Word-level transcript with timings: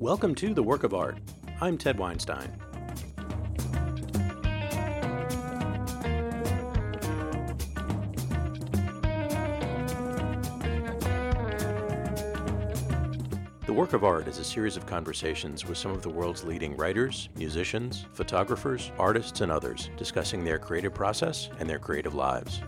Welcome 0.00 0.34
to 0.36 0.54
The 0.54 0.62
Work 0.62 0.84
of 0.84 0.94
Art. 0.94 1.18
I'm 1.60 1.76
Ted 1.76 1.98
Weinstein. 1.98 2.50
The 13.66 13.72
Work 13.74 13.92
of 13.92 14.02
Art 14.02 14.26
is 14.26 14.38
a 14.38 14.44
series 14.44 14.78
of 14.78 14.86
conversations 14.86 15.66
with 15.66 15.76
some 15.76 15.90
of 15.90 16.00
the 16.00 16.08
world's 16.08 16.44
leading 16.44 16.78
writers, 16.78 17.28
musicians, 17.36 18.06
photographers, 18.14 18.92
artists, 18.98 19.42
and 19.42 19.52
others 19.52 19.90
discussing 19.98 20.42
their 20.42 20.58
creative 20.58 20.94
process 20.94 21.50
and 21.58 21.68
their 21.68 21.78
creative 21.78 22.14
lives. 22.14 22.62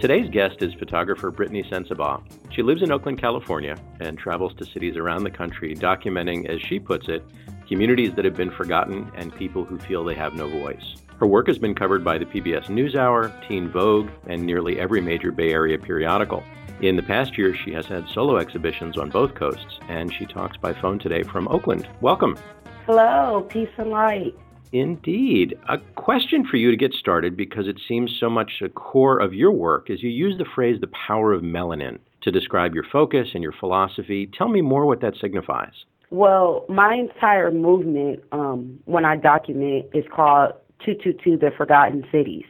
Today's 0.00 0.30
guest 0.30 0.62
is 0.62 0.72
photographer 0.74 1.32
Brittani 1.32 1.68
Sensabaugh. 1.68 2.22
She 2.52 2.62
lives 2.62 2.82
in 2.82 2.92
Oakland, 2.92 3.20
California, 3.20 3.76
and 3.98 4.16
travels 4.16 4.54
to 4.54 4.64
cities 4.64 4.96
around 4.96 5.24
the 5.24 5.30
country 5.30 5.74
documenting, 5.74 6.48
as 6.48 6.60
she 6.62 6.78
puts 6.78 7.08
it, 7.08 7.24
communities 7.66 8.14
that 8.14 8.24
have 8.24 8.36
been 8.36 8.52
forgotten 8.52 9.10
and 9.16 9.34
people 9.34 9.64
who 9.64 9.76
feel 9.76 10.04
they 10.04 10.14
have 10.14 10.34
no 10.34 10.48
voice. 10.48 10.94
Her 11.18 11.26
work 11.26 11.48
has 11.48 11.58
been 11.58 11.74
covered 11.74 12.04
by 12.04 12.16
the 12.16 12.26
PBS 12.26 12.66
NewsHour, 12.66 13.48
Teen 13.48 13.72
Vogue, 13.72 14.08
and 14.28 14.46
nearly 14.46 14.78
every 14.78 15.00
major 15.00 15.32
Bay 15.32 15.52
Area 15.52 15.76
periodical. 15.76 16.44
In 16.80 16.94
the 16.94 17.02
past 17.02 17.36
year, 17.36 17.56
she 17.56 17.72
has 17.72 17.86
had 17.86 18.08
solo 18.08 18.36
exhibitions 18.36 18.98
on 18.98 19.10
both 19.10 19.34
coasts, 19.34 19.80
and 19.88 20.14
she 20.14 20.26
talks 20.26 20.56
by 20.56 20.74
phone 20.74 21.00
today 21.00 21.24
from 21.24 21.48
Oakland. 21.48 21.88
Welcome. 22.00 22.38
Hello, 22.86 23.44
peace 23.50 23.68
and 23.76 23.90
light. 23.90 24.38
Indeed. 24.72 25.58
A 25.68 25.78
question 25.96 26.46
for 26.46 26.56
you 26.56 26.70
to 26.70 26.76
get 26.76 26.92
started 26.92 27.36
because 27.36 27.68
it 27.68 27.80
seems 27.86 28.16
so 28.18 28.28
much 28.28 28.60
a 28.62 28.68
core 28.68 29.18
of 29.18 29.34
your 29.34 29.52
work 29.52 29.90
is 29.90 30.02
you 30.02 30.10
use 30.10 30.36
the 30.38 30.44
phrase 30.54 30.80
the 30.80 30.88
power 30.88 31.32
of 31.32 31.42
melanin 31.42 31.98
to 32.22 32.30
describe 32.30 32.74
your 32.74 32.84
focus 32.84 33.28
and 33.34 33.42
your 33.42 33.52
philosophy. 33.52 34.26
Tell 34.26 34.48
me 34.48 34.60
more 34.60 34.86
what 34.86 35.00
that 35.00 35.14
signifies. 35.20 35.72
Well, 36.10 36.64
my 36.68 36.94
entire 36.94 37.50
movement, 37.50 38.22
um, 38.32 38.78
when 38.86 39.04
I 39.04 39.16
document, 39.16 39.86
is 39.92 40.04
called 40.10 40.52
222 40.84 41.36
The 41.36 41.50
Forgotten 41.56 42.04
Cities. 42.10 42.46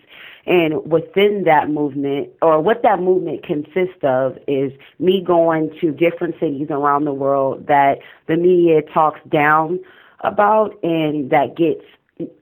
And 0.46 0.90
within 0.90 1.44
that 1.44 1.68
movement, 1.68 2.30
or 2.40 2.60
what 2.60 2.82
that 2.82 3.00
movement 3.00 3.42
consists 3.42 4.02
of, 4.02 4.38
is 4.46 4.72
me 4.98 5.22
going 5.22 5.76
to 5.80 5.92
different 5.92 6.36
cities 6.40 6.68
around 6.70 7.04
the 7.04 7.12
world 7.12 7.66
that 7.66 7.98
the 8.28 8.36
media 8.36 8.80
talks 8.82 9.20
down 9.28 9.78
about 10.20 10.74
and 10.82 11.30
that 11.30 11.56
gets 11.56 11.82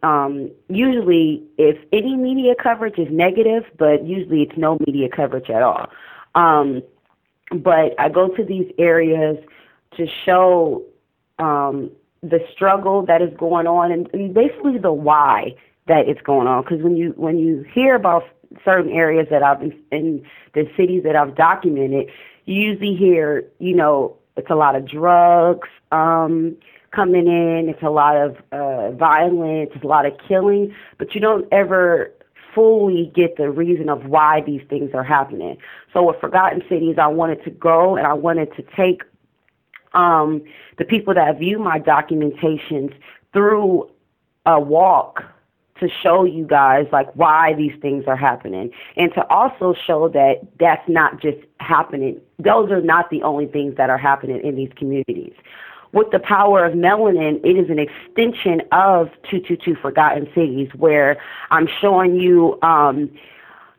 um, 0.03 0.51
usually 0.69 1.43
if 1.59 1.77
any 1.93 2.17
media 2.17 2.55
coverage 2.61 2.99
is 2.99 3.09
negative, 3.11 3.65
but 3.79 4.05
usually 4.05 4.43
it's 4.43 4.57
no 4.57 4.79
media 4.87 5.09
coverage 5.09 5.51
at 5.51 5.63
all. 5.63 5.89
Um, 6.35 6.83
but 7.53 7.95
I 7.99 8.09
go 8.09 8.29
to 8.29 8.45
these 8.45 8.71
areas 8.79 9.39
to 9.97 10.07
show 10.25 10.83
um, 11.39 11.91
the 12.23 12.41
struggle 12.53 13.05
that 13.07 13.23
is 13.23 13.33
going 13.37 13.67
on 13.67 13.93
and, 13.93 14.09
and 14.13 14.35
basically 14.35 14.79
the 14.79 14.93
why 14.93 15.55
that 15.87 16.09
it's 16.09 16.21
going 16.23 16.47
on. 16.47 16.63
Because 16.63 16.83
when 16.83 16.97
you 16.97 17.15
when 17.17 17.39
you 17.39 17.65
hear 17.73 17.95
about 17.95 18.25
certain 18.65 18.93
areas 18.93 19.29
that 19.31 19.43
I've 19.43 19.61
been 19.61 19.79
in 19.93 20.27
the 20.55 20.69
cities 20.77 21.03
that 21.05 21.17
I've 21.17 21.37
documented, 21.37 22.09
you 22.45 22.63
usually 22.63 22.97
hear 22.97 23.45
you 23.59 23.75
know 23.75 24.17
it's 24.37 24.51
a 24.51 24.55
lot 24.55 24.75
of 24.75 24.87
drugs. 24.87 25.69
Um, 25.93 26.57
coming 26.97 27.27
in. 27.27 27.69
It's 27.69 27.83
a 27.83 27.91
lot 27.91 28.17
of 28.17 28.37
uh, 28.53 28.91
violence. 28.93 29.71
It's 29.75 29.85
a 29.85 29.87
lot 29.87 30.07
of 30.07 30.15
killing, 30.27 30.75
but 30.99 31.15
you 31.15 31.21
don't 31.21 31.47
ever 31.53 32.11
fully 32.55 33.13
get 33.15 33.37
the 33.37 33.51
reason 33.51 33.91
of 33.91 34.07
why 34.07 34.41
these 34.41 34.63
things 34.71 34.93
are 34.95 35.05
happening. 35.05 35.59
So 35.93 36.03
with 36.03 36.19
Forgotten 36.21 36.63
Cities, 36.71 36.97
I 36.99 37.07
wanted 37.09 37.45
to 37.45 37.51
go 37.51 37.97
and 37.97 38.07
I 38.07 38.15
wanted 38.15 38.49
to 38.57 38.65
take 38.75 39.03
um, 39.93 40.43
the 40.79 40.85
people 40.85 41.13
that 41.15 41.39
view 41.39 41.59
my 41.59 41.79
documentations 41.79 42.95
through 43.35 43.91
a 44.47 44.59
walk 44.59 45.23
to 45.81 45.89
show 46.03 46.25
you 46.25 46.47
guys 46.47 46.87
like 46.93 47.15
why 47.15 47.53
these 47.53 47.75
things 47.83 48.05
are 48.07 48.17
happening 48.17 48.71
and 48.97 49.13
to 49.13 49.27
also 49.29 49.75
show 49.87 50.09
that 50.09 50.37
that's 50.59 50.89
not 50.89 51.21
just 51.21 51.37
happening 51.61 52.19
those 52.39 52.71
are 52.71 52.81
not 52.81 53.11
the 53.11 53.23
only 53.23 53.45
things 53.47 53.77
that 53.77 53.91
are 53.91 53.99
happening 53.99 54.41
in 54.43 54.57
these 54.57 54.71
communities 54.77 55.35
with 55.97 56.11
the 56.11 56.19
power 56.19 56.63
of 56.63 56.75
melanin, 56.75 57.41
it 57.43 57.57
is 57.57 57.71
an 57.71 57.79
extension 57.79 58.61
of 58.71 59.09
222 59.31 59.77
Forgotten 59.77 60.29
Cities, 60.35 60.69
where 60.77 61.17
I'm 61.51 61.67
showing 61.81 62.17
you, 62.17 62.59
um, 62.61 63.11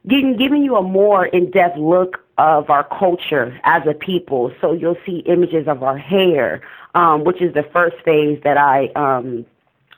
giving, 0.07 0.35
giving 0.35 0.63
you 0.63 0.77
a 0.77 0.81
more 0.81 1.27
in-depth 1.27 1.77
look 1.77 2.23
of 2.39 2.71
our 2.71 2.83
culture 2.83 3.59
as 3.63 3.83
a 3.85 3.93
people. 3.93 4.51
So 4.59 4.73
you'll 4.73 4.97
see 5.05 5.19
images 5.27 5.67
of 5.67 5.83
our 5.83 5.97
hair, 5.97 6.61
um, 6.95 7.23
which 7.23 7.39
is 7.39 7.53
the 7.53 7.63
first 7.71 7.97
phase 8.03 8.41
that 8.43 8.57
I 8.57 8.87
um, 8.95 9.45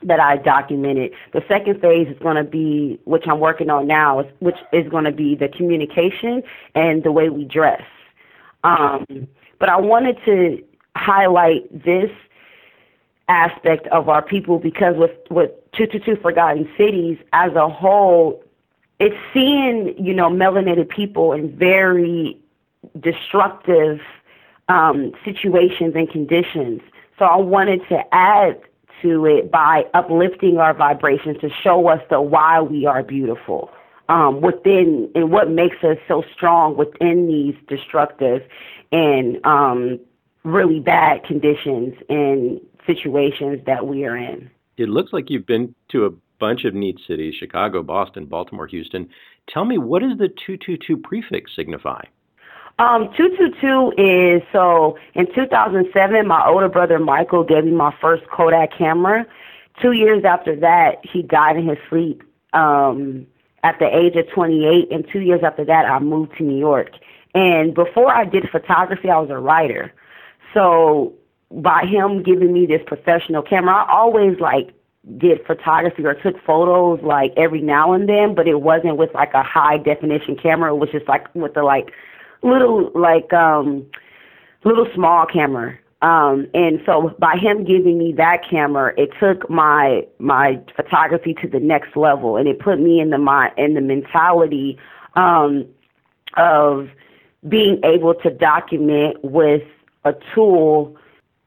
that 0.02 0.20
I 0.20 0.36
documented. 0.38 1.12
The 1.32 1.42
second 1.46 1.80
phase 1.80 2.08
is 2.08 2.18
going 2.20 2.36
to 2.36 2.44
be, 2.44 2.98
which 3.04 3.24
I'm 3.26 3.38
working 3.38 3.68
on 3.68 3.86
now, 3.86 4.24
which 4.38 4.56
is 4.72 4.88
going 4.88 5.04
to 5.04 5.12
be 5.12 5.34
the 5.34 5.48
communication 5.48 6.42
and 6.74 7.02
the 7.02 7.12
way 7.12 7.28
we 7.28 7.44
dress. 7.44 7.82
Um, 8.64 9.28
but 9.58 9.68
I 9.68 9.78
wanted 9.78 10.16
to 10.24 10.64
highlight 11.00 11.84
this 11.84 12.10
aspect 13.28 13.86
of 13.88 14.08
our 14.08 14.22
people 14.22 14.58
because 14.58 14.96
with 14.96 15.16
with 15.30 15.50
222 15.72 16.20
Forgotten 16.20 16.68
Cities 16.76 17.16
as 17.32 17.54
a 17.54 17.68
whole, 17.68 18.42
it's 18.98 19.16
seeing 19.32 19.94
you 19.98 20.12
know 20.12 20.28
melanated 20.28 20.88
people 20.88 21.32
in 21.32 21.56
very 21.56 22.38
destructive 22.98 24.00
um, 24.68 25.12
situations 25.24 25.94
and 25.96 26.10
conditions. 26.10 26.82
So 27.18 27.24
I 27.24 27.36
wanted 27.36 27.80
to 27.88 28.14
add 28.14 28.60
to 29.02 29.24
it 29.26 29.50
by 29.50 29.86
uplifting 29.94 30.58
our 30.58 30.74
vibrations 30.74 31.38
to 31.40 31.48
show 31.48 31.88
us 31.88 32.02
the 32.10 32.20
why 32.20 32.60
we 32.60 32.84
are 32.84 33.02
beautiful 33.02 33.70
um, 34.10 34.40
within 34.40 35.10
and 35.14 35.30
what 35.30 35.50
makes 35.50 35.82
us 35.82 35.96
so 36.06 36.22
strong 36.34 36.76
within 36.76 37.26
these 37.26 37.54
destructive 37.68 38.42
and 38.92 39.44
um, 39.46 39.98
really 40.44 40.80
bad 40.80 41.24
conditions 41.24 41.94
and 42.08 42.60
situations 42.86 43.60
that 43.66 43.86
we 43.86 44.04
are 44.04 44.16
in. 44.16 44.50
It 44.76 44.88
looks 44.88 45.12
like 45.12 45.28
you've 45.28 45.46
been 45.46 45.74
to 45.90 46.06
a 46.06 46.10
bunch 46.38 46.64
of 46.64 46.74
neat 46.74 46.98
cities 47.06 47.34
Chicago, 47.34 47.82
Boston, 47.82 48.24
Baltimore, 48.24 48.66
Houston. 48.66 49.08
Tell 49.48 49.64
me, 49.64 49.78
what 49.78 50.00
does 50.00 50.18
the 50.18 50.28
222 50.28 50.96
prefix 50.96 51.54
signify? 51.54 52.02
Um, 52.78 53.12
222 53.14 53.92
is 53.98 54.42
so 54.52 54.96
in 55.14 55.26
2007, 55.34 56.26
my 56.26 56.46
older 56.46 56.68
brother 56.68 56.98
Michael 56.98 57.44
gave 57.44 57.64
me 57.64 57.72
my 57.72 57.94
first 58.00 58.26
Kodak 58.28 58.72
camera. 58.76 59.26
Two 59.82 59.92
years 59.92 60.24
after 60.24 60.56
that, 60.56 61.04
he 61.04 61.22
died 61.22 61.56
in 61.56 61.68
his 61.68 61.78
sleep 61.90 62.22
um, 62.54 63.26
at 63.62 63.78
the 63.78 63.94
age 63.94 64.16
of 64.16 64.30
28. 64.30 64.90
And 64.90 65.06
two 65.12 65.20
years 65.20 65.42
after 65.42 65.64
that, 65.66 65.84
I 65.84 65.98
moved 65.98 66.38
to 66.38 66.42
New 66.42 66.58
York. 66.58 66.92
And 67.34 67.74
before 67.74 68.12
I 68.12 68.24
did 68.24 68.48
photography, 68.50 69.10
I 69.10 69.18
was 69.18 69.30
a 69.30 69.38
writer. 69.38 69.92
So 70.54 71.14
by 71.50 71.84
him 71.86 72.22
giving 72.22 72.52
me 72.52 72.66
this 72.66 72.82
professional 72.86 73.42
camera, 73.42 73.74
I 73.74 73.92
always 73.92 74.38
like 74.40 74.72
did 75.16 75.44
photography 75.46 76.04
or 76.04 76.14
took 76.14 76.42
photos 76.44 77.00
like 77.02 77.32
every 77.36 77.62
now 77.62 77.92
and 77.92 78.08
then, 78.08 78.34
but 78.34 78.46
it 78.46 78.60
wasn't 78.60 78.96
with 78.96 79.12
like 79.14 79.32
a 79.34 79.42
high 79.42 79.78
definition 79.78 80.36
camera. 80.36 80.74
It 80.74 80.78
was 80.78 80.90
just 80.90 81.08
like 81.08 81.32
with 81.34 81.54
the 81.54 81.62
like 81.62 81.92
little 82.42 82.90
like 82.94 83.32
um 83.32 83.86
little 84.64 84.86
small 84.94 85.26
camera. 85.26 85.78
Um 86.02 86.46
and 86.54 86.80
so 86.86 87.14
by 87.18 87.36
him 87.36 87.64
giving 87.64 87.98
me 87.98 88.12
that 88.12 88.48
camera, 88.48 88.92
it 88.96 89.10
took 89.18 89.48
my 89.48 90.06
my 90.18 90.60
photography 90.76 91.34
to 91.34 91.48
the 91.48 91.60
next 91.60 91.96
level 91.96 92.36
and 92.36 92.46
it 92.46 92.58
put 92.58 92.78
me 92.78 93.00
in 93.00 93.10
the 93.10 93.18
my 93.18 93.52
in 93.56 93.74
the 93.74 93.80
mentality 93.80 94.78
um 95.14 95.66
of 96.36 96.88
being 97.48 97.80
able 97.84 98.14
to 98.14 98.30
document 98.30 99.16
with 99.24 99.62
a 100.04 100.12
tool 100.34 100.96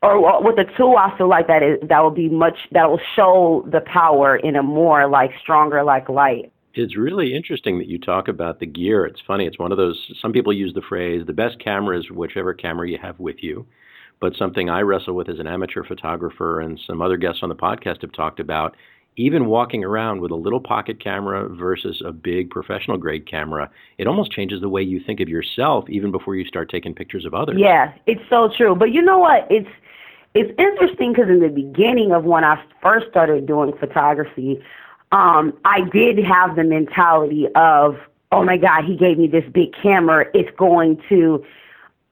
or 0.02 0.44
with 0.44 0.60
a 0.60 0.66
tool 0.78 0.96
I 0.98 1.18
feel 1.18 1.30
like 1.30 1.48
that 1.48 1.64
is 1.64 1.80
that 1.88 2.04
will 2.04 2.12
be 2.12 2.30
much 2.30 2.58
that 2.72 2.90
will 2.90 3.00
show 3.16 3.68
the 3.72 3.82
power 3.82 4.36
in 4.36 4.56
a 4.56 4.64
more 4.64 5.08
like 5.08 5.32
stronger 5.42 5.84
like 5.84 6.10
light. 6.10 6.52
It's 6.76 6.98
really 6.98 7.36
interesting 7.36 7.78
that 7.78 7.88
you 7.88 8.00
talk 8.00 8.28
about 8.28 8.60
the 8.60 8.66
gear. 8.66 9.06
It's 9.06 9.22
funny. 9.26 9.46
It's 9.46 9.60
one 9.60 9.72
of 9.72 9.78
those. 9.78 10.12
Some 10.22 10.34
people 10.34 10.52
use 10.52 10.74
the 10.74 10.82
phrase 10.82 11.26
"the 11.26 11.34
best 11.34 11.60
camera 11.60 12.00
is 12.00 12.10
whichever 12.12 12.54
camera 12.54 12.90
you 12.90 12.98
have 13.02 13.20
with 13.20 13.42
you," 13.42 13.66
but 14.20 14.36
something 14.36 14.70
I 14.70 14.82
wrestle 14.82 15.14
with 15.14 15.30
as 15.30 15.40
an 15.40 15.48
amateur 15.48 15.84
photographer, 15.84 16.60
and 16.62 16.80
some 16.86 17.02
other 17.02 17.18
guests 17.18 17.44
on 17.44 17.50
the 17.50 17.56
podcast 17.56 18.02
have 18.02 18.12
talked 18.12 18.40
about 18.40 18.76
even 19.16 19.46
walking 19.46 19.84
around 19.84 20.22
with 20.22 20.32
a 20.32 20.36
little 20.36 20.60
pocket 20.60 21.00
camera 21.00 21.48
versus 21.48 22.02
a 22.06 22.12
big 22.12 22.50
professional 22.50 22.98
grade 22.98 23.30
camera, 23.30 23.70
it 23.98 24.08
almost 24.08 24.32
changes 24.32 24.62
the 24.62 24.70
way 24.70 24.82
you 24.82 25.00
think 25.00 25.20
of 25.20 25.30
yourself 25.30 25.90
even 25.90 26.12
before 26.12 26.36
you 26.36 26.46
start 26.46 26.70
taking 26.70 26.94
pictures 26.94 27.26
of 27.26 27.34
others. 27.34 27.58
Yeah, 27.60 27.94
it's 28.06 28.22
so 28.30 28.50
true. 28.50 28.76
But 28.76 28.92
you 28.92 29.02
know 29.02 29.20
what? 29.20 29.48
It's 29.50 29.70
it's 30.34 30.52
interesting 30.58 31.14
because 31.14 31.30
in 31.30 31.42
the 31.42 31.50
beginning 31.50 32.12
of 32.12 32.24
when 32.24 32.44
I 32.44 32.62
first 32.82 33.08
started 33.10 33.46
doing 33.46 33.72
photography, 33.78 34.64
um, 35.12 35.54
I 35.64 35.82
did 35.82 36.18
have 36.26 36.56
the 36.56 36.64
mentality 36.64 37.48
of, 37.54 37.98
oh 38.32 38.44
my 38.44 38.58
God, 38.58 38.84
he 38.84 38.96
gave 38.96 39.20
me 39.20 39.28
this 39.28 39.46
big 39.54 39.74
camera. 39.74 40.26
It's 40.34 40.50
going 40.58 41.00
to, 41.10 41.46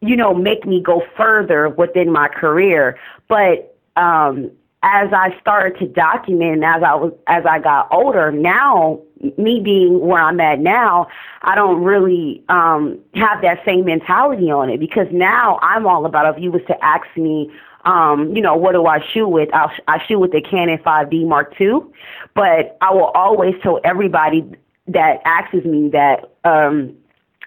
you 0.01 0.15
know, 0.15 0.35
make 0.35 0.67
me 0.67 0.79
go 0.81 1.01
further 1.17 1.69
within 1.69 2.11
my 2.11 2.27
career. 2.27 2.99
But 3.27 3.75
um, 3.95 4.51
as 4.83 5.13
I 5.13 5.37
started 5.39 5.77
to 5.79 5.87
document, 5.87 6.63
as 6.63 6.81
I 6.83 6.95
was, 6.95 7.13
as 7.27 7.45
I 7.45 7.59
got 7.59 7.87
older, 7.91 8.31
now 8.31 8.99
me 9.37 9.59
being 9.59 9.99
where 9.99 10.21
I'm 10.21 10.39
at 10.39 10.59
now, 10.59 11.07
I 11.43 11.53
don't 11.53 11.83
really 11.83 12.43
um, 12.49 12.99
have 13.13 13.41
that 13.43 13.63
same 13.63 13.85
mentality 13.85 14.49
on 14.49 14.69
it 14.69 14.79
because 14.79 15.07
now 15.11 15.59
I'm 15.61 15.85
all 15.85 16.05
about. 16.05 16.35
If 16.35 16.41
you 16.41 16.51
was 16.51 16.63
to 16.67 16.83
ask 16.83 17.05
me 17.15 17.51
um, 17.85 18.35
you 18.35 18.41
know, 18.41 18.55
what 18.55 18.73
do 18.73 18.85
I 18.85 19.03
shoot 19.11 19.27
with? 19.27 19.49
I'll, 19.53 19.71
I 19.87 20.05
shoot 20.05 20.19
with 20.19 20.31
the 20.31 20.41
Canon 20.41 20.77
5D 20.79 21.27
Mark 21.27 21.59
II, 21.59 21.79
but 22.35 22.77
I 22.81 22.93
will 22.93 23.11
always 23.15 23.55
tell 23.63 23.79
everybody 23.83 24.45
that 24.87 25.21
asks 25.25 25.53
me 25.65 25.89
that 25.89 26.31
um, 26.43 26.95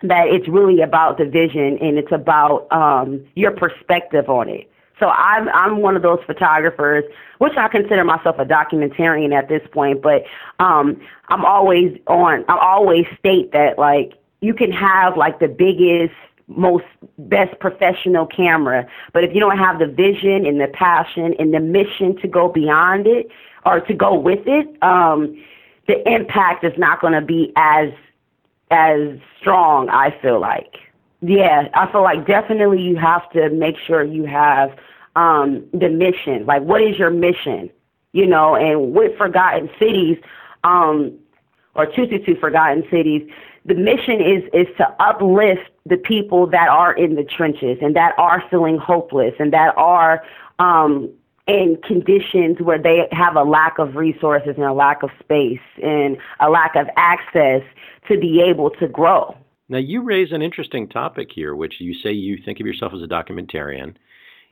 that 0.03 0.29
it's 0.29 0.49
really 0.49 0.83
about 0.83 1.19
the 1.19 1.25
vision 1.25 1.79
and 1.81 1.99
it's 1.99 2.13
about 2.13 2.67
um, 2.73 3.25
your 3.35 3.53
perspective 3.53 4.29
on 4.29 4.49
it. 4.49 4.71
So 5.00 5.08
I'm 5.08 5.49
I'm 5.49 5.81
one 5.81 5.96
of 5.96 6.02
those 6.02 6.20
photographers, 6.26 7.05
which 7.38 7.56
I 7.56 7.69
consider 7.69 8.05
myself 8.05 8.38
a 8.38 8.44
documentarian 8.44 9.35
at 9.35 9.49
this 9.49 9.62
point. 9.73 10.02
But 10.02 10.25
um, 10.58 11.00
I'm 11.29 11.44
always 11.44 11.99
on. 12.06 12.44
I 12.49 12.58
always 12.58 13.06
state 13.19 13.52
that 13.52 13.79
like 13.79 14.14
you 14.41 14.55
can 14.55 14.70
have 14.73 15.17
like 15.17 15.41
the 15.41 15.49
biggest 15.49 16.14
most 16.46 16.85
best 17.19 17.58
professional 17.58 18.26
camera. 18.26 18.87
But 19.12 19.25
if 19.25 19.35
you 19.35 19.41
don't 19.41 19.58
have 19.58 19.79
the 19.79 19.87
vision 19.87 20.46
and 20.46 20.61
the 20.61 20.69
passion 20.69 21.35
and 21.38 21.55
the 21.55 21.61
mission 21.61 22.17
to 22.19 22.29
go 22.29 22.49
beyond 22.49 23.06
it 23.06 23.29
or 23.64 23.81
to 23.81 23.94
go 23.94 24.14
with 24.14 24.46
it, 24.46 24.82
um, 24.82 25.43
the 25.87 26.06
impact 26.08 26.64
is 26.64 26.76
not 26.79 27.00
going 27.00 27.14
to 27.14 27.20
be 27.20 27.52
as 27.56 27.91
as 28.70 29.19
strong. 29.38 29.88
I 29.88 30.11
feel 30.20 30.41
like, 30.41 30.76
yeah, 31.21 31.69
I 31.75 31.91
feel 31.91 32.03
like 32.03 32.27
definitely 32.27 32.83
you 32.83 32.97
have 32.97 33.29
to 33.31 33.51
make 33.51 33.77
sure 33.79 34.03
you 34.03 34.25
have 34.25 34.77
um, 35.17 35.65
the 35.73 35.89
mission. 35.89 36.47
Like, 36.47 36.63
what 36.63 36.83
is 36.83 36.99
your 36.99 37.11
mission? 37.11 37.71
You 38.13 38.27
know, 38.27 38.55
and 38.55 38.93
with 38.93 39.17
Forgotten 39.17 39.71
Cities, 39.79 40.19
um, 40.63 41.19
or 41.75 41.87
222 41.87 42.41
Forgotten 42.41 42.85
Cities, 42.91 43.29
the 43.65 43.75
mission 43.75 44.21
is 44.21 44.43
is 44.53 44.67
to 44.77 44.89
uplift 45.01 45.71
the 45.87 45.97
people 45.97 46.47
that 46.47 46.69
are 46.69 46.93
in 46.93 47.15
the 47.15 47.25
trenches 47.25 47.79
and 47.81 47.97
that 47.97 48.15
are 48.19 48.43
feeling 48.51 48.79
hopeless 48.79 49.35
and 49.39 49.53
that 49.53 49.75
are 49.77 50.23
um, 50.59 51.11
in 51.47 51.79
conditions 51.83 52.61
where 52.61 52.79
they 52.79 53.09
have 53.13 53.37
a 53.37 53.43
lack 53.43 53.79
of 53.79 53.97
resources 53.97 54.55
and 54.57 54.65
a 54.65 54.73
lack 54.73 55.03
of 55.03 55.11
space 55.19 55.61
and 55.83 56.17
a 56.41 56.49
lack 56.49 56.75
of 56.77 56.89
access 56.97 57.63
to 58.09 58.19
be 58.19 58.41
able 58.41 58.71
to 58.71 58.89
grow. 58.89 59.37
Now, 59.69 59.79
you 59.79 60.03
raise 60.03 60.31
an 60.33 60.43
interesting 60.43 60.89
topic 60.89 61.29
here, 61.35 61.55
which 61.55 61.75
you 61.81 61.95
say 61.95 62.13
you 62.13 62.39
think 62.45 62.61
of 62.61 62.67
yourself 62.67 62.93
as 62.95 63.03
a 63.03 63.07
documentarian. 63.07 63.95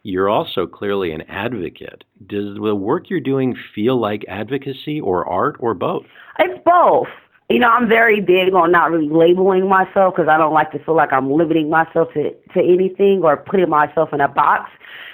You're 0.02 0.30
also 0.30 0.66
clearly 0.66 1.12
an 1.12 1.22
advocate. 1.22 2.04
Does 2.26 2.56
the 2.56 2.74
work 2.74 3.10
you're 3.10 3.20
doing 3.20 3.54
feel 3.74 4.00
like 4.00 4.24
advocacy 4.26 5.00
or 5.00 5.28
art 5.28 5.56
or 5.60 5.74
both? 5.74 6.06
It's 6.38 6.60
both 6.64 7.08
you 7.48 7.58
know, 7.58 7.68
I'm 7.68 7.88
very 7.88 8.20
big 8.20 8.54
on 8.54 8.72
not 8.72 8.90
really 8.90 9.08
labeling 9.08 9.68
myself 9.68 10.14
because 10.14 10.28
I 10.28 10.38
don't 10.38 10.54
like 10.54 10.70
to 10.72 10.78
feel 10.78 10.94
like 10.94 11.12
I'm 11.12 11.30
limiting 11.30 11.68
myself 11.68 12.12
to, 12.14 12.30
to 12.54 12.60
anything 12.60 13.22
or 13.22 13.36
putting 13.36 13.68
myself 13.68 14.12
in 14.12 14.20
a 14.20 14.28
box. 14.28 14.70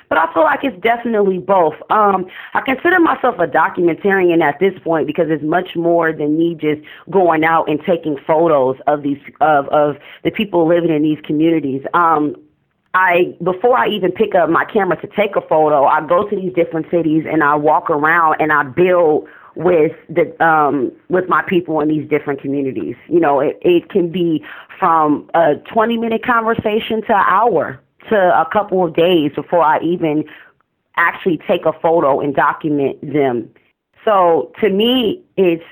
But 0.09 0.19
I 0.19 0.33
feel 0.33 0.45
like 0.45 0.65
it's 0.65 0.81
definitely 0.81 1.39
both. 1.39 1.75
Um, 1.91 2.27
I 2.55 2.63
consider 2.63 2.99
myself 2.99 3.39
a 3.39 3.47
documentarian 3.47 4.43
at 4.43 4.59
this 4.59 4.73
point 4.83 5.07
because 5.07 5.27
it's 5.29 5.45
much 5.45 5.77
more 5.77 6.13
than 6.13 6.39
me 6.39 6.55
just 6.55 6.81
going 7.11 7.45
out 7.45 7.69
and 7.69 7.79
taking 7.85 8.17
photos 8.27 8.77
of 8.87 9.03
these 9.03 9.19
of 9.41 9.69
of 9.69 9.97
the 10.25 10.31
people 10.31 10.67
living 10.67 10.91
in 10.91 11.03
these 11.03 11.19
communities. 11.25 11.83
Um, 11.93 12.37
I 12.95 13.37
before 13.43 13.77
I 13.77 13.89
even 13.89 14.13
pick 14.13 14.35
up 14.35 14.49
my 14.49 14.65
camera 14.65 14.99
to 15.03 15.07
take 15.09 15.37
a 15.37 15.43
photo, 15.43 15.85
I 15.85 16.07
go 16.07 16.27
to 16.27 16.35
these 16.35 16.55
different 16.55 16.87
cities 16.91 17.25
and 17.31 17.45
I 17.45 17.55
walk 17.55 17.91
around 17.91 18.37
and 18.41 18.51
I 18.51 18.63
build 18.63 19.29
with 19.59 19.91
the 20.09 20.43
um, 20.43 20.93
with 21.09 21.29
my 21.29 21.43
people 21.43 21.81
in 21.81 21.89
these 21.89 22.09
different 22.09 22.41
communities. 22.41 22.95
You 23.09 23.19
know, 23.19 23.41
it, 23.41 23.59
it 23.61 23.91
can 23.91 24.09
be 24.11 24.45
from 24.79 25.29
a 25.35 25.57
20 25.57 25.99
minute 25.99 26.25
conversation 26.25 27.03
to 27.03 27.13
an 27.13 27.25
hour 27.27 27.81
to 28.09 28.17
a 28.17 28.49
couple 28.53 28.85
of 28.85 28.95
days 28.95 29.33
before 29.35 29.63
I 29.63 29.81
even 29.81 30.25
actually 30.97 31.39
take 31.39 31.67
a 31.67 31.73
photo 31.73 32.21
and 32.21 32.35
document 32.37 33.01
them. 33.03 33.51
So 34.05 34.53
to 34.61 34.71
me, 34.71 35.25
it's 35.37 35.65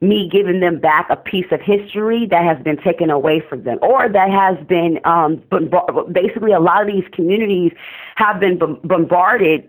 me 0.00 0.28
giving 0.28 0.60
them 0.60 0.78
back 0.78 1.08
a 1.10 1.16
piece 1.16 1.46
of 1.50 1.60
history 1.60 2.26
that 2.26 2.44
has 2.44 2.62
been 2.62 2.76
taken 2.76 3.10
away 3.10 3.40
from 3.40 3.64
them 3.64 3.78
or 3.82 4.08
that 4.08 4.30
has 4.30 4.64
been 4.66 5.00
um, 5.04 5.42
basically 6.12 6.52
a 6.52 6.60
lot 6.60 6.82
of 6.82 6.86
these 6.86 7.04
communities 7.12 7.72
have 8.14 8.38
been 8.38 8.58
bombarded. 8.84 9.68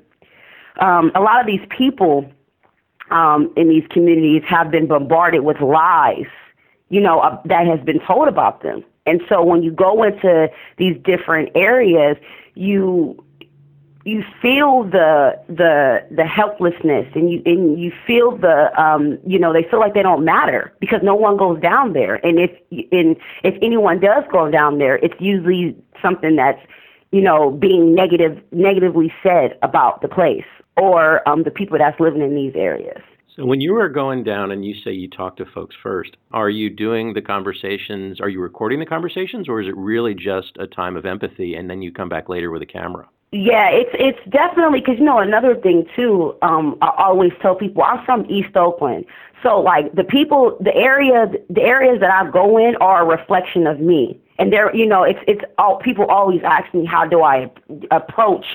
Um, 0.80 1.12
a 1.16 1.22
lot 1.22 1.40
of 1.40 1.48
these 1.48 1.66
people 1.70 2.30
um, 3.12 3.52
in 3.56 3.70
these 3.70 3.86
communities 3.90 4.44
have 4.48 4.72
been 4.72 4.88
bombarded 4.88 5.44
with 5.44 5.60
lies, 5.62 6.28
you 6.90 7.02
know, 7.02 7.20
uh, 7.20 7.40
that 7.46 7.68
has 7.68 7.80
been 7.82 8.00
told 8.00 8.28
about 8.28 8.62
them. 8.62 8.84
And 9.06 9.22
so 9.30 9.44
when 9.44 9.62
you 9.62 9.72
go 9.72 10.04
into 10.04 10.50
these 10.78 10.98
different 11.04 11.50
areas, 11.56 12.18
you 12.56 13.24
you 14.06 14.24
feel 14.40 14.84
the 14.84 15.38
the 15.48 16.06
the 16.12 16.26
helplessness 16.26 17.08
and 17.16 17.32
you 17.32 17.42
and 17.46 17.80
you 17.80 17.92
feel 18.06 18.38
the 18.38 18.72
um 18.82 19.18
you 19.26 19.40
know 19.40 19.52
they 19.52 19.64
feel 19.64 19.80
like 19.80 19.96
they 19.96 20.04
don't 20.04 20.24
matter 20.24 20.72
because 20.80 21.02
no 21.02 21.16
one 21.16 21.36
goes 21.38 21.60
down 21.60 21.94
there 21.94 22.24
and 22.26 22.40
if 22.40 22.52
and 22.92 23.18
if 23.44 23.56
anyone 23.64 24.00
does 24.00 24.24
go 24.32 24.50
down 24.50 24.78
there 24.78 24.98
it's 24.98 25.20
usually 25.20 25.76
something 26.04 26.36
that's 26.36 26.62
you 27.12 27.20
know 27.22 27.50
being 27.50 27.96
negative 27.96 28.40
negatively 28.52 29.12
said 29.24 29.58
about 29.64 30.02
the 30.04 30.08
place 30.08 30.46
or 30.78 31.28
um, 31.28 31.44
the 31.44 31.52
people 31.52 31.78
that's 31.78 32.00
living 32.00 32.22
in 32.22 32.36
these 32.36 32.54
areas. 32.56 33.02
So 33.36 33.46
when 33.46 33.60
you 33.60 33.78
are 33.78 33.90
going 33.90 34.24
down 34.24 34.52
and 34.52 34.66
you 34.66 34.74
say 34.74 34.92
you 34.92 35.10
talk 35.10 35.36
to 35.38 35.46
folks 35.46 35.76
first, 35.84 36.16
are 36.32 36.50
you 36.50 36.70
doing 36.70 37.14
the 37.14 37.22
conversations, 37.22 38.22
are 38.22 38.30
you 38.30 38.40
recording 38.40 38.80
the 38.80 38.86
conversations 38.86 39.50
or 39.50 39.60
is 39.60 39.68
it 39.68 39.76
really 39.76 40.14
just 40.14 40.56
a 40.58 40.68
time 40.68 40.96
of 40.96 41.06
empathy 41.06 41.56
and 41.56 41.70
then 41.70 41.82
you 41.82 41.92
come 41.92 42.08
back 42.08 42.30
later 42.30 42.50
with 42.50 42.62
a 42.62 42.66
camera? 42.66 43.10
Yeah, 43.32 43.70
it's 43.70 43.90
it's 43.94 44.20
definitely 44.30 44.80
because 44.80 44.98
you 44.98 45.04
know 45.04 45.20
another 45.20 45.56
thing 45.56 45.86
too. 45.94 46.38
Um, 46.42 46.78
I 46.82 46.94
always 46.98 47.34
tell 47.42 47.56
people 47.56 47.84
I'm 47.84 48.06
from 48.06 48.26
East 48.30 48.56
Oakland, 48.56 49.06
so 49.44 49.60
like 49.60 49.94
the 49.94 50.06
people, 50.06 50.58
the 50.62 50.74
area, 50.74 51.30
the 51.50 51.62
areas 51.62 52.00
that 52.00 52.12
I 52.12 52.30
go 52.32 52.58
in 52.58 52.78
are 52.78 53.02
a 53.02 53.06
reflection 53.06 53.68
of 53.68 53.82
me. 53.82 54.18
And 54.38 54.52
there, 54.52 54.76
you 54.76 54.86
know, 54.86 55.04
it's 55.04 55.20
it's 55.28 55.42
all 55.58 55.78
people 55.78 56.06
always 56.06 56.42
ask 56.44 56.74
me 56.74 56.86
how 56.86 57.06
do 57.06 57.24
I 57.24 57.50
approach 57.92 58.46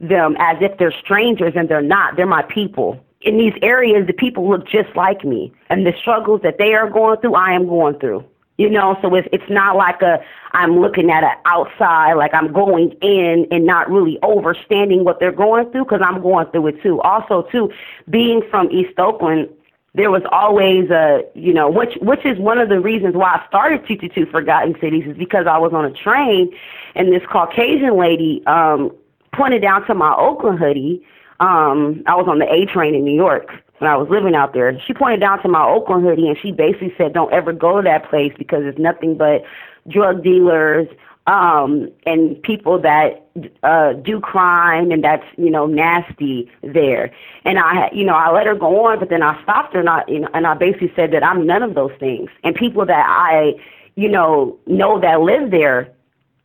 them 0.00 0.36
as 0.38 0.56
if 0.60 0.78
they're 0.78 0.92
strangers 0.92 1.54
and 1.56 1.68
they're 1.68 1.82
not. 1.82 2.16
They're 2.16 2.26
my 2.26 2.42
people. 2.42 3.02
In 3.22 3.36
these 3.36 3.54
areas, 3.62 4.06
the 4.06 4.14
people 4.14 4.48
look 4.48 4.66
just 4.66 4.94
like 4.96 5.24
me, 5.24 5.52
and 5.68 5.86
the 5.86 5.92
struggles 6.00 6.40
that 6.42 6.56
they 6.58 6.74
are 6.74 6.88
going 6.88 7.20
through, 7.20 7.34
I 7.34 7.52
am 7.52 7.66
going 7.66 7.98
through. 7.98 8.24
You 8.56 8.68
know, 8.68 8.98
so 9.00 9.14
it's 9.14 9.28
it's 9.32 9.48
not 9.48 9.76
like 9.76 10.02
a 10.02 10.22
I'm 10.52 10.80
looking 10.80 11.10
at 11.10 11.22
it 11.24 11.38
outside, 11.46 12.14
like 12.14 12.34
I'm 12.34 12.52
going 12.52 12.90
in 13.00 13.46
and 13.50 13.64
not 13.64 13.90
really 13.90 14.18
understanding 14.22 15.04
what 15.04 15.20
they're 15.20 15.32
going 15.32 15.70
through 15.70 15.84
because 15.84 16.02
I'm 16.04 16.20
going 16.20 16.46
through 16.48 16.66
it 16.66 16.82
too. 16.82 17.00
Also, 17.00 17.42
too, 17.50 17.70
being 18.10 18.42
from 18.50 18.70
East 18.70 18.98
Oakland, 18.98 19.48
there 19.94 20.10
was 20.10 20.22
always 20.30 20.90
a 20.90 21.22
you 21.34 21.52
know 21.52 21.68
which 21.68 21.96
which 22.00 22.24
is 22.24 22.38
one 22.38 22.58
of 22.58 22.68
the 22.68 22.80
reasons 22.80 23.14
why 23.14 23.34
I 23.34 23.46
started 23.48 23.86
222 23.88 24.30
Forgotten 24.30 24.76
Cities 24.80 25.04
is 25.06 25.16
because 25.16 25.46
I 25.46 25.58
was 25.58 25.72
on 25.72 25.84
a 25.84 25.90
train 25.90 26.52
and 26.94 27.12
this 27.12 27.22
Caucasian 27.30 27.96
lady 27.98 28.42
um 28.46 28.94
pointed 29.32 29.62
down 29.62 29.86
to 29.86 29.94
my 29.94 30.14
Oakland 30.16 30.58
hoodie. 30.58 31.04
Um, 31.40 32.02
I 32.06 32.14
was 32.14 32.26
on 32.28 32.38
the 32.38 32.52
A 32.52 32.66
train 32.66 32.94
in 32.94 33.04
New 33.04 33.14
York 33.14 33.50
when 33.78 33.90
I 33.90 33.96
was 33.96 34.08
living 34.10 34.34
out 34.34 34.52
there. 34.52 34.78
She 34.86 34.92
pointed 34.92 35.20
down 35.20 35.40
to 35.42 35.48
my 35.48 35.64
Oakland 35.64 36.04
hoodie 36.04 36.28
and 36.28 36.36
she 36.36 36.52
basically 36.52 36.94
said, 36.98 37.12
"Don't 37.12 37.32
ever 37.32 37.52
go 37.52 37.76
to 37.76 37.82
that 37.82 38.08
place 38.10 38.32
because 38.36 38.64
it's 38.64 38.78
nothing 38.78 39.16
but 39.16 39.42
drug 39.88 40.22
dealers 40.22 40.86
um, 41.26 41.90
and 42.06 42.42
people 42.42 42.78
that 42.80 43.28
uh, 43.62 43.92
do 43.92 44.20
crime 44.20 44.90
and 44.90 45.04
that's 45.04 45.24
you 45.36 45.50
know 45.50 45.66
nasty 45.66 46.50
there." 46.62 47.12
And 47.44 47.58
I, 47.58 47.90
you 47.92 48.04
know, 48.04 48.14
I 48.14 48.30
let 48.32 48.46
her 48.46 48.54
go 48.54 48.86
on, 48.86 48.98
but 48.98 49.08
then 49.10 49.22
I 49.22 49.40
stopped 49.42 49.74
her 49.74 49.80
and 49.80 49.88
I, 49.88 50.04
you 50.08 50.20
know, 50.20 50.28
and 50.34 50.46
I 50.46 50.54
basically 50.54 50.92
said 50.96 51.12
that 51.12 51.24
I'm 51.24 51.46
none 51.46 51.62
of 51.62 51.74
those 51.74 51.92
things. 51.98 52.30
And 52.44 52.54
people 52.54 52.84
that 52.86 53.04
I, 53.06 53.54
you 53.96 54.08
know, 54.08 54.58
know 54.66 55.00
that 55.00 55.20
live 55.20 55.50
there 55.50 55.92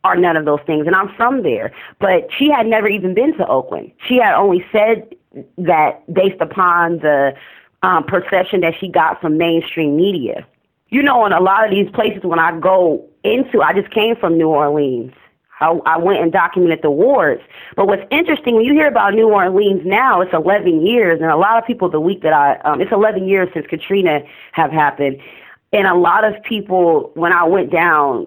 are 0.04 0.16
none 0.16 0.36
of 0.36 0.44
those 0.44 0.60
things. 0.66 0.86
And 0.86 0.94
I'm 0.94 1.08
from 1.16 1.42
there. 1.42 1.72
But 1.98 2.28
she 2.36 2.48
had 2.48 2.66
never 2.66 2.88
even 2.88 3.14
been 3.14 3.36
to 3.38 3.46
Oakland. 3.46 3.92
She 4.06 4.16
had 4.16 4.34
only 4.34 4.64
said 4.72 5.14
that 5.58 6.12
based 6.12 6.40
upon 6.40 6.98
the 6.98 7.34
um, 7.82 8.04
perception 8.04 8.60
that 8.60 8.74
she 8.78 8.88
got 8.88 9.20
from 9.20 9.36
mainstream 9.36 9.96
media. 9.96 10.46
You 10.96 11.02
know, 11.02 11.26
in 11.26 11.32
a 11.32 11.40
lot 11.40 11.62
of 11.62 11.70
these 11.70 11.90
places, 11.90 12.22
when 12.22 12.38
I 12.38 12.58
go 12.58 13.06
into, 13.22 13.60
I 13.60 13.74
just 13.74 13.90
came 13.90 14.16
from 14.16 14.38
New 14.38 14.48
Orleans. 14.48 15.12
I, 15.60 15.78
I 15.84 15.98
went 15.98 16.22
and 16.22 16.32
documented 16.32 16.80
the 16.80 16.90
wards. 16.90 17.42
But 17.76 17.86
what's 17.86 18.04
interesting 18.10 18.56
when 18.56 18.64
you 18.64 18.72
hear 18.72 18.86
about 18.86 19.12
New 19.12 19.28
Orleans 19.28 19.82
now, 19.84 20.22
it's 20.22 20.32
11 20.32 20.86
years, 20.86 21.20
and 21.20 21.30
a 21.30 21.36
lot 21.36 21.58
of 21.58 21.66
people 21.66 21.90
the 21.90 22.00
week 22.00 22.22
that 22.22 22.32
I, 22.32 22.56
um, 22.60 22.80
it's 22.80 22.92
11 22.92 23.28
years 23.28 23.50
since 23.52 23.66
Katrina 23.66 24.20
have 24.52 24.72
happened, 24.72 25.20
and 25.70 25.86
a 25.86 25.92
lot 25.92 26.24
of 26.24 26.42
people 26.42 27.10
when 27.12 27.30
I 27.30 27.44
went 27.44 27.70
down 27.70 28.26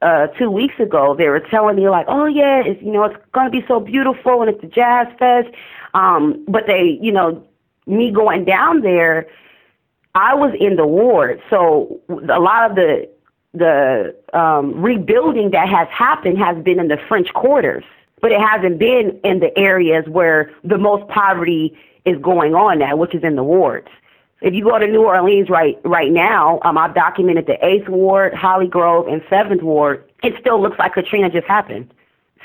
uh 0.00 0.28
two 0.38 0.48
weeks 0.48 0.78
ago 0.78 1.16
they 1.18 1.26
were 1.26 1.40
telling 1.40 1.74
me 1.74 1.88
like 1.88 2.06
oh 2.08 2.24
yeah 2.24 2.62
it's 2.64 2.80
you 2.80 2.92
know 2.92 3.02
it's 3.02 3.16
to 3.34 3.50
be 3.50 3.64
so 3.66 3.80
beautiful 3.80 4.42
and 4.42 4.48
it's 4.48 4.62
a 4.62 4.68
jazz 4.68 5.08
fest 5.18 5.48
um 5.92 6.44
but 6.46 6.68
they 6.68 6.96
you 7.02 7.10
know 7.10 7.44
me 7.88 8.12
going 8.12 8.44
down 8.44 8.80
there 8.82 9.26
i 10.18 10.34
was 10.34 10.52
in 10.60 10.76
the 10.76 10.86
ward 10.86 11.40
so 11.50 12.00
a 12.08 12.40
lot 12.40 12.70
of 12.70 12.76
the 12.76 13.08
the 13.54 14.14
um 14.32 14.80
rebuilding 14.80 15.50
that 15.50 15.68
has 15.68 15.88
happened 15.88 16.38
has 16.38 16.56
been 16.62 16.78
in 16.78 16.88
the 16.88 16.98
french 17.08 17.32
quarters 17.34 17.84
but 18.20 18.32
it 18.32 18.40
hasn't 18.40 18.78
been 18.78 19.18
in 19.24 19.38
the 19.38 19.56
areas 19.56 20.04
where 20.08 20.50
the 20.64 20.78
most 20.78 21.06
poverty 21.08 21.76
is 22.04 22.18
going 22.20 22.54
on 22.54 22.78
now 22.78 22.94
which 22.96 23.14
is 23.14 23.22
in 23.22 23.36
the 23.36 23.44
wards 23.44 23.88
if 24.40 24.54
you 24.54 24.62
go 24.62 24.78
to 24.78 24.86
New 24.86 25.04
Orleans 25.04 25.50
right 25.50 25.78
right 25.84 26.12
now, 26.12 26.60
um, 26.62 26.78
I've 26.78 26.94
documented 26.94 27.46
the 27.46 27.64
Eighth 27.66 27.88
Ward, 27.88 28.34
Holly 28.34 28.68
Grove, 28.68 29.08
and 29.08 29.20
Seventh 29.28 29.62
Ward. 29.62 30.04
It 30.22 30.34
still 30.40 30.62
looks 30.62 30.78
like 30.78 30.94
Katrina 30.94 31.28
just 31.28 31.46
happened. 31.46 31.92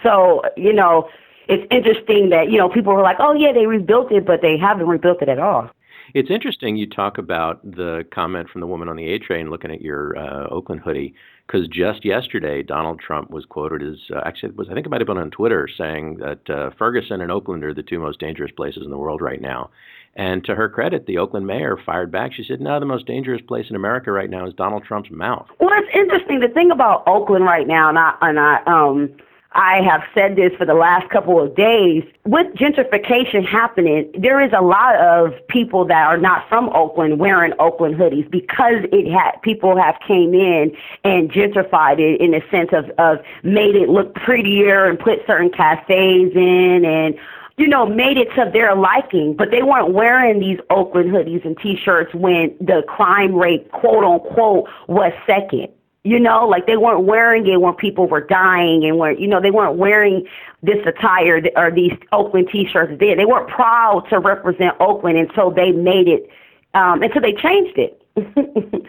So 0.01 0.41
you 0.57 0.73
know, 0.73 1.09
it's 1.47 1.65
interesting 1.69 2.29
that 2.29 2.49
you 2.49 2.57
know 2.57 2.67
people 2.67 2.93
were 2.93 3.03
like, 3.03 3.17
"Oh 3.19 3.33
yeah, 3.33 3.51
they 3.51 3.67
rebuilt 3.67 4.11
it," 4.11 4.25
but 4.25 4.41
they 4.41 4.57
haven't 4.57 4.87
rebuilt 4.87 5.21
it 5.21 5.29
at 5.29 5.39
all. 5.39 5.69
It's 6.13 6.29
interesting 6.29 6.75
you 6.75 6.87
talk 6.87 7.17
about 7.17 7.59
the 7.63 8.05
comment 8.13 8.49
from 8.49 8.61
the 8.61 8.67
woman 8.67 8.87
on 8.87 8.97
the 8.97 9.09
A 9.13 9.19
train 9.19 9.49
looking 9.49 9.71
at 9.71 9.81
your 9.81 10.15
uh, 10.15 10.47
Oakland 10.47 10.81
hoodie 10.81 11.15
because 11.47 11.67
just 11.67 12.05
yesterday 12.05 12.61
Donald 12.61 12.99
Trump 12.99 13.31
was 13.31 13.45
quoted 13.45 13.81
as 13.81 13.97
uh, 14.15 14.21
actually 14.23 14.51
was 14.51 14.69
I 14.69 14.75
think 14.75 14.85
it 14.85 14.89
might 14.89 15.01
have 15.01 15.07
been 15.07 15.17
on 15.17 15.31
Twitter 15.31 15.67
saying 15.75 16.17
that 16.17 16.47
uh, 16.49 16.69
Ferguson 16.77 17.21
and 17.21 17.31
Oakland 17.31 17.63
are 17.63 17.73
the 17.73 17.81
two 17.81 17.99
most 17.99 18.19
dangerous 18.19 18.51
places 18.51 18.83
in 18.83 18.91
the 18.91 18.97
world 18.97 19.21
right 19.21 19.41
now. 19.41 19.71
And 20.15 20.45
to 20.45 20.53
her 20.53 20.69
credit, 20.69 21.07
the 21.07 21.17
Oakland 21.17 21.47
mayor 21.47 21.79
fired 21.83 22.11
back. 22.11 22.33
She 22.33 22.43
said, 22.43 22.61
"No, 22.61 22.79
the 22.79 22.85
most 22.85 23.07
dangerous 23.07 23.41
place 23.41 23.65
in 23.71 23.75
America 23.75 24.11
right 24.11 24.29
now 24.29 24.45
is 24.45 24.53
Donald 24.53 24.83
Trump's 24.83 25.09
mouth." 25.09 25.47
Well, 25.59 25.71
it's 25.73 25.89
interesting. 25.95 26.39
The 26.39 26.49
thing 26.49 26.69
about 26.69 27.01
Oakland 27.07 27.45
right 27.45 27.67
now, 27.67 27.89
and 27.89 27.97
I 27.97 28.13
and 28.21 28.39
I 28.39 28.61
um 28.67 29.09
I 29.55 29.81
have 29.81 30.03
said 30.13 30.35
this 30.35 30.51
for 30.57 30.65
the 30.65 30.73
last 30.73 31.09
couple 31.09 31.39
of 31.39 31.55
days. 31.55 32.03
With 32.25 32.47
gentrification 32.55 33.45
happening, 33.45 34.11
there 34.17 34.41
is 34.41 34.51
a 34.55 34.61
lot 34.61 34.95
of 34.95 35.33
people 35.47 35.85
that 35.85 36.07
are 36.07 36.17
not 36.17 36.47
from 36.49 36.69
Oakland 36.69 37.19
wearing 37.19 37.53
Oakland 37.59 37.95
hoodies 37.95 38.29
because 38.31 38.83
it 38.91 39.11
had 39.11 39.41
people 39.41 39.77
have 39.77 39.95
came 40.07 40.33
in 40.33 40.75
and 41.03 41.31
gentrified 41.31 41.99
it 41.99 42.19
in 42.19 42.33
a 42.33 42.41
sense 42.49 42.69
of 42.73 42.89
of 42.97 43.23
made 43.43 43.75
it 43.75 43.89
look 43.89 44.15
prettier 44.15 44.85
and 44.85 44.99
put 44.99 45.19
certain 45.27 45.49
cafes 45.49 46.31
in 46.35 46.85
and 46.85 47.15
you 47.57 47.67
know, 47.67 47.85
made 47.85 48.17
it 48.17 48.33
to 48.33 48.49
their 48.51 48.75
liking, 48.75 49.35
but 49.35 49.51
they 49.51 49.61
weren't 49.61 49.93
wearing 49.93 50.39
these 50.39 50.59
Oakland 50.71 51.11
hoodies 51.11 51.45
and 51.45 51.55
t-shirts 51.59 52.13
when 52.15 52.55
the 52.59 52.83
crime 52.87 53.35
rate, 53.35 53.71
quote 53.71 54.03
unquote, 54.03 54.67
was 54.87 55.13
second. 55.27 55.67
You 56.05 56.19
know, 56.19 56.45
like 56.45 56.67
they 56.67 56.75
weren't 56.75 57.05
wearing 57.05 57.47
it 57.47 57.61
when 57.61 57.75
people 57.75 58.07
were 58.07 58.19
dying 58.19 58.83
and 58.83 58.97
were, 58.97 59.11
you 59.11 59.27
know, 59.27 59.39
they 59.39 59.51
weren't 59.51 59.77
wearing 59.77 60.27
this 60.61 60.85
attire 60.85 61.41
or 61.55 61.71
these 61.71 61.93
Oakland 62.11 62.49
t-shirts 62.51 62.99
then. 62.99 63.17
They 63.17 63.25
weren't 63.25 63.47
proud 63.47 64.07
to 64.09 64.19
represent 64.19 64.75
Oakland 64.81 65.17
until 65.17 65.49
they 65.49 65.71
made 65.71 66.09
it, 66.09 66.29
um, 66.73 67.03
until 67.03 67.21
they 67.21 67.33
changed 67.33 67.77
it. 67.77 68.01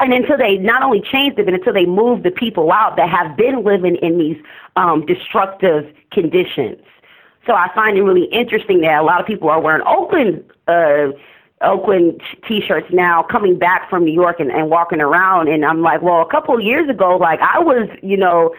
and 0.00 0.12
until 0.12 0.36
they 0.36 0.58
not 0.58 0.82
only 0.82 1.00
changed 1.00 1.38
it, 1.38 1.46
but 1.46 1.54
until 1.54 1.72
they 1.72 1.86
moved 1.86 2.22
the 2.22 2.30
people 2.30 2.70
out 2.70 2.96
that 2.96 3.08
have 3.08 3.36
been 3.36 3.64
living 3.64 3.96
in 3.96 4.18
these 4.18 4.36
um, 4.76 5.04
destructive 5.06 5.92
conditions. 6.12 6.78
So 7.46 7.54
I 7.54 7.72
find 7.74 7.96
it 7.96 8.02
really 8.02 8.26
interesting 8.26 8.82
that 8.82 9.00
a 9.00 9.02
lot 9.02 9.20
of 9.20 9.26
people 9.26 9.48
are 9.48 9.60
wearing 9.60 9.82
Oakland 9.86 10.44
uh, 10.68 11.08
Oakland 11.62 12.20
t-shirts 12.46 12.88
now 12.92 13.22
coming 13.22 13.58
back 13.58 13.90
from 13.90 14.04
New 14.04 14.12
York 14.12 14.40
and, 14.40 14.50
and 14.50 14.70
walking 14.70 15.00
around 15.00 15.48
and 15.48 15.64
I'm 15.64 15.82
like, 15.82 16.02
well, 16.02 16.22
a 16.22 16.30
couple 16.30 16.54
of 16.54 16.62
years 16.62 16.88
ago, 16.88 17.16
like 17.16 17.40
I 17.40 17.58
was, 17.58 17.88
you 18.02 18.16
know, 18.16 18.54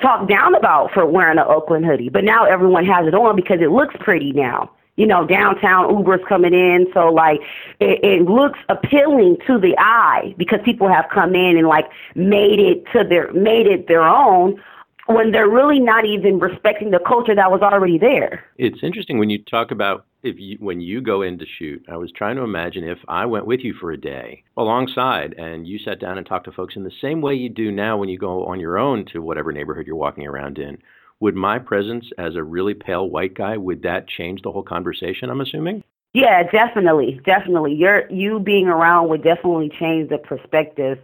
talked 0.00 0.28
down 0.28 0.54
about 0.54 0.92
for 0.92 1.06
wearing 1.06 1.38
an 1.38 1.44
Oakland 1.46 1.86
hoodie, 1.86 2.08
but 2.08 2.24
now 2.24 2.44
everyone 2.44 2.84
has 2.84 3.06
it 3.06 3.14
on 3.14 3.36
because 3.36 3.60
it 3.60 3.70
looks 3.70 3.94
pretty 4.00 4.32
now. 4.32 4.70
You 4.96 5.06
know, 5.06 5.26
downtown 5.26 5.88
Uber's 5.96 6.20
coming 6.28 6.52
in, 6.52 6.86
so 6.92 7.08
like 7.08 7.40
it, 7.80 8.04
it 8.04 8.22
looks 8.24 8.58
appealing 8.68 9.38
to 9.46 9.58
the 9.58 9.74
eye 9.78 10.34
because 10.36 10.60
people 10.66 10.86
have 10.86 11.06
come 11.10 11.34
in 11.34 11.56
and 11.56 11.66
like 11.66 11.86
made 12.14 12.58
it 12.58 12.84
to 12.92 13.02
their 13.02 13.32
made 13.32 13.66
it 13.66 13.88
their 13.88 14.02
own 14.02 14.62
when 15.06 15.32
they're 15.32 15.48
really 15.48 15.80
not 15.80 16.04
even 16.04 16.38
respecting 16.38 16.90
the 16.90 16.98
culture 16.98 17.34
that 17.34 17.50
was 17.50 17.62
already 17.62 17.96
there. 17.96 18.44
It's 18.58 18.82
interesting 18.82 19.18
when 19.18 19.30
you 19.30 19.38
talk 19.38 19.70
about 19.70 20.04
if 20.22 20.36
you, 20.38 20.56
when 20.60 20.80
you 20.80 21.00
go 21.00 21.22
in 21.22 21.38
to 21.38 21.46
shoot. 21.58 21.84
I 21.88 21.96
was 21.96 22.12
trying 22.12 22.36
to 22.36 22.42
imagine 22.42 22.84
if 22.84 22.98
I 23.08 23.26
went 23.26 23.46
with 23.46 23.60
you 23.60 23.74
for 23.74 23.90
a 23.90 24.00
day 24.00 24.44
alongside 24.56 25.34
and 25.36 25.66
you 25.66 25.78
sat 25.78 26.00
down 26.00 26.18
and 26.18 26.26
talked 26.26 26.44
to 26.46 26.52
folks 26.52 26.76
in 26.76 26.84
the 26.84 26.92
same 27.00 27.20
way 27.20 27.34
you 27.34 27.48
do 27.48 27.72
now 27.72 27.96
when 27.96 28.08
you 28.08 28.18
go 28.18 28.46
on 28.46 28.60
your 28.60 28.78
own 28.78 29.04
to 29.12 29.20
whatever 29.20 29.52
neighborhood 29.52 29.86
you're 29.86 29.96
walking 29.96 30.26
around 30.26 30.58
in. 30.58 30.78
Would 31.20 31.34
my 31.34 31.58
presence 31.58 32.10
as 32.18 32.34
a 32.34 32.42
really 32.42 32.74
pale 32.74 33.08
white 33.08 33.34
guy 33.34 33.56
would 33.56 33.82
that 33.82 34.08
change 34.08 34.42
the 34.42 34.50
whole 34.50 34.62
conversation? 34.62 35.30
I'm 35.30 35.40
assuming. 35.40 35.84
Yeah, 36.14 36.42
definitely, 36.42 37.20
definitely. 37.24 37.74
Your 37.74 38.10
you 38.10 38.38
being 38.38 38.66
around 38.66 39.08
would 39.08 39.22
definitely 39.22 39.70
change 39.78 40.10
the 40.10 40.18
perspective 40.18 40.98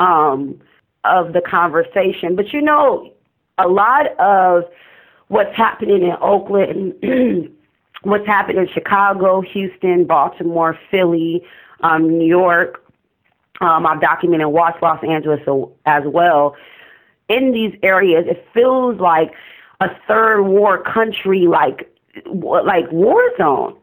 um, 0.00 0.60
of 1.04 1.32
the 1.32 1.40
conversation. 1.40 2.36
But 2.36 2.52
you 2.52 2.60
know, 2.60 3.12
a 3.58 3.68
lot 3.68 4.18
of 4.18 4.64
what's 5.28 5.56
happening 5.56 6.02
in 6.02 6.16
Oakland, 6.20 6.94
what's 8.02 8.26
happened 8.26 8.58
in 8.58 8.68
Chicago, 8.68 9.40
Houston, 9.40 10.04
Baltimore, 10.04 10.78
Philly, 10.90 11.44
um, 11.80 12.08
New 12.08 12.26
York. 12.26 12.84
Um, 13.60 13.86
I've 13.86 14.00
documented 14.00 14.48
Watts 14.48 14.80
Los 14.80 15.02
Angeles 15.04 15.40
as 15.84 16.02
well. 16.06 16.56
In 17.28 17.52
these 17.52 17.74
areas, 17.82 18.24
it 18.26 18.46
feels 18.54 18.98
like 18.98 19.32
a 19.80 19.88
third 20.08 20.42
war 20.42 20.82
country, 20.82 21.46
like 21.46 21.88
like 22.26 22.90
war 22.90 23.22
zone. 23.36 23.76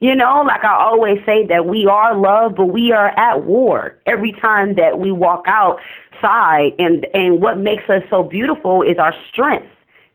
You 0.00 0.14
know, 0.14 0.42
like 0.46 0.64
I 0.64 0.74
always 0.74 1.18
say 1.26 1.44
that 1.46 1.66
we 1.66 1.86
are 1.86 2.16
love, 2.16 2.54
but 2.54 2.66
we 2.66 2.92
are 2.92 3.08
at 3.18 3.44
war 3.44 3.98
every 4.06 4.32
time 4.32 4.74
that 4.76 4.98
we 4.98 5.10
walk 5.10 5.44
outside. 5.46 6.72
And 6.78 7.06
and 7.14 7.42
what 7.42 7.58
makes 7.58 7.88
us 7.90 8.02
so 8.08 8.22
beautiful 8.22 8.82
is 8.82 8.96
our 8.98 9.14
strength. 9.28 9.66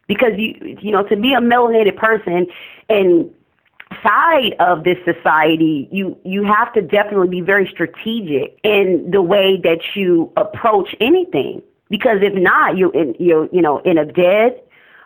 Because 0.08 0.32
you 0.38 0.78
you 0.82 0.92
know, 0.92 1.04
to 1.04 1.16
be 1.16 1.34
a 1.34 1.40
melanated 1.40 1.96
person 1.98 2.48
and 2.90 3.30
side 4.02 4.56
of 4.60 4.84
this 4.84 4.98
society, 5.06 5.88
you 5.92 6.18
you 6.24 6.44
have 6.44 6.74
to 6.74 6.82
definitely 6.82 7.28
be 7.28 7.42
very 7.42 7.68
strategic 7.68 8.60
in 8.64 9.10
the 9.12 9.22
way 9.22 9.60
that 9.64 9.82
you 9.96 10.32
approach 10.38 10.96
anything. 11.00 11.62
Because 11.90 12.20
if 12.22 12.34
not, 12.34 12.78
you 12.78 12.92
in 12.92 13.16
you 13.20 13.50
you 13.52 13.62
know 13.62 13.80
end 13.80 14.00
up 14.00 14.14
dead, 14.14 14.62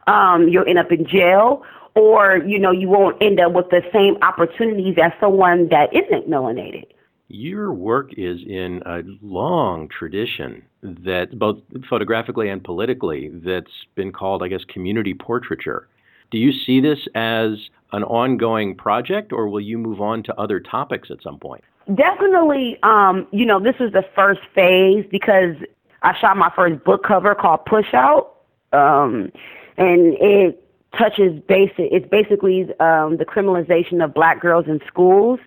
um, 0.08 0.48
you'll 0.48 0.67
end 0.67 0.79
up 0.79 0.91
in 0.91 1.06
jail, 1.06 1.63
or 1.96 2.38
you 2.46 2.60
know 2.60 2.72
you 2.72 2.88
won't 2.89 3.22
end 3.22 3.39
up 3.39 3.53
with 3.53 3.70
the 3.70 3.82
same 3.91 4.17
opportunities 4.22 4.96
as 5.01 5.12
someone 5.20 5.70
that 5.70 5.94
isn't 5.94 6.29
melanated. 6.29 6.86
Your 7.29 7.74
work 7.74 8.13
is 8.17 8.39
in 8.48 8.82
a 8.86 9.01
long 9.22 9.89
tradition 9.89 10.63
that 10.82 11.38
both 11.38 11.60
photographically 11.89 12.48
and 12.50 12.63
politically 12.63 13.29
that's 13.34 13.86
been 13.96 14.13
called, 14.13 14.44
I 14.44 14.48
guess, 14.48 14.63
community 14.63 15.13
portraiture. 15.13 15.89
Do 16.31 16.38
you 16.38 16.51
see 16.51 16.79
this 16.81 17.07
as 17.15 17.69
an 17.93 18.03
ongoing 18.03 18.75
project, 18.75 19.31
or 19.31 19.48
will 19.48 19.62
you 19.62 19.77
move 19.77 20.01
on 20.01 20.24
to 20.24 20.36
other 20.39 20.60
topics 20.60 21.10
at 21.10 21.22
some 21.24 21.39
point? 21.39 21.63
Definitely. 21.93 22.77
Um, 22.84 23.27
you 23.31 23.46
know, 23.46 23.60
this 23.60 23.75
is 23.79 23.93
the 23.93 24.03
first 24.13 24.41
phase 24.53 25.05
because 25.10 25.55
I 26.03 26.17
shot 26.19 26.36
my 26.36 26.51
first 26.55 26.84
book 26.84 27.03
cover 27.03 27.34
called 27.34 27.62
Pushout, 27.65 28.27
um, 28.74 29.31
and 29.77 30.15
it 30.19 30.63
touches 30.98 31.39
basic. 31.48 31.91
It's 31.91 32.07
basically 32.10 32.63
um, 32.79 33.17
the 33.17 33.25
criminalization 33.25 34.03
of 34.03 34.13
black 34.13 34.41
girls 34.41 34.65
in 34.67 34.81
schools. 34.86 35.39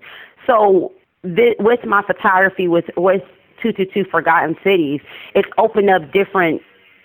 So 0.46 0.92
th- 1.22 1.56
with 1.58 1.84
my 1.84 2.02
photography, 2.02 2.68
with 2.68 2.86
with 2.96 3.22
two 3.62 3.72
two 3.72 3.84
two 3.84 4.04
Forgotten 4.04 4.56
Cities, 4.64 5.00
it's 5.34 5.48
opened 5.58 5.90
up 5.90 6.10
different 6.12 6.62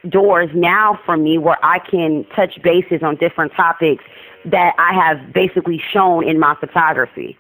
doors 0.10 0.50
now 0.54 1.00
for 1.06 1.18
me 1.18 1.38
where 1.38 1.58
I 1.64 1.80
can 1.80 2.26
touch 2.36 2.62
bases 2.62 3.04
on 3.04 3.16
different 3.18 3.54
topics 3.54 4.04
that 4.46 4.76
I 4.78 4.94
have 4.94 5.34
basically 5.34 5.82
shown 5.92 6.28
in 6.28 6.40
my 6.40 6.56
photography, 6.56 7.38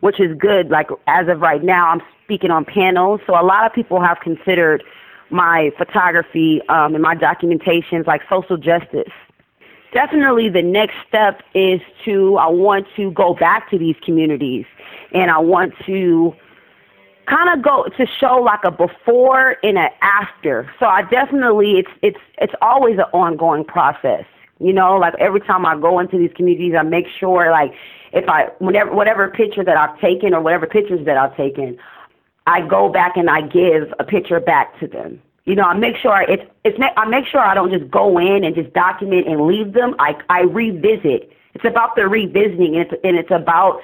which 0.00 0.20
is 0.20 0.36
good. 0.36 0.70
Like 0.70 0.88
as 1.06 1.28
of 1.28 1.40
right 1.40 1.62
now, 1.62 1.88
I'm 1.88 2.02
speaking 2.24 2.50
on 2.50 2.64
panels, 2.64 3.20
so 3.26 3.38
a 3.38 3.42
lot 3.42 3.66
of 3.66 3.72
people 3.72 4.00
have 4.00 4.20
considered 4.20 4.82
my 5.30 5.72
photography 5.76 6.60
um, 6.68 6.94
and 6.94 7.02
my 7.02 7.14
documentations 7.14 8.06
like 8.06 8.22
social 8.28 8.56
justice 8.56 9.10
definitely 9.94 10.48
the 10.50 10.60
next 10.60 10.96
step 11.08 11.40
is 11.54 11.80
to 12.04 12.36
I 12.36 12.48
want 12.48 12.86
to 12.96 13.12
go 13.12 13.32
back 13.32 13.70
to 13.70 13.78
these 13.78 13.96
communities 14.04 14.66
and 15.12 15.30
I 15.30 15.38
want 15.38 15.72
to 15.86 16.34
kind 17.26 17.50
of 17.50 17.64
go 17.64 17.84
to 17.96 18.06
show 18.06 18.36
like 18.36 18.64
a 18.64 18.70
before 18.70 19.56
and 19.62 19.78
an 19.78 19.90
after. 20.02 20.70
So 20.78 20.86
I 20.86 21.02
definitely 21.02 21.78
it's 21.78 21.90
it's 22.02 22.18
it's 22.38 22.54
always 22.60 22.98
an 22.98 23.06
ongoing 23.12 23.64
process. 23.64 24.24
You 24.60 24.72
know, 24.72 24.96
like 24.96 25.14
every 25.18 25.40
time 25.40 25.66
I 25.66 25.76
go 25.78 25.98
into 25.98 26.16
these 26.18 26.32
communities, 26.34 26.74
I 26.78 26.82
make 26.82 27.06
sure 27.18 27.50
like 27.50 27.72
if 28.12 28.28
I 28.28 28.48
whenever 28.58 28.92
whatever 28.92 29.28
picture 29.28 29.64
that 29.64 29.76
I've 29.76 29.98
taken 30.00 30.34
or 30.34 30.40
whatever 30.40 30.66
pictures 30.66 31.04
that 31.06 31.16
I've 31.16 31.36
taken, 31.36 31.78
I 32.46 32.66
go 32.66 32.88
back 32.88 33.16
and 33.16 33.28
I 33.28 33.42
give 33.42 33.92
a 33.98 34.04
picture 34.04 34.40
back 34.40 34.78
to 34.80 34.86
them. 34.86 35.20
You 35.44 35.54
know, 35.54 35.64
I 35.64 35.74
make 35.74 35.96
sure 35.96 36.22
it's 36.22 36.44
it's 36.64 36.78
I 36.96 37.06
make 37.06 37.26
sure 37.26 37.40
I 37.40 37.54
don't 37.54 37.70
just 37.70 37.90
go 37.90 38.18
in 38.18 38.44
and 38.44 38.54
just 38.54 38.72
document 38.72 39.26
and 39.26 39.46
leave 39.46 39.72
them. 39.72 39.94
I 39.98 40.16
I 40.30 40.42
revisit. 40.42 41.30
It's 41.54 41.64
about 41.64 41.96
the 41.96 42.08
revisiting, 42.08 42.76
and 42.76 42.86
it's 42.90 42.94
and 43.04 43.16
it's 43.16 43.30
about 43.30 43.80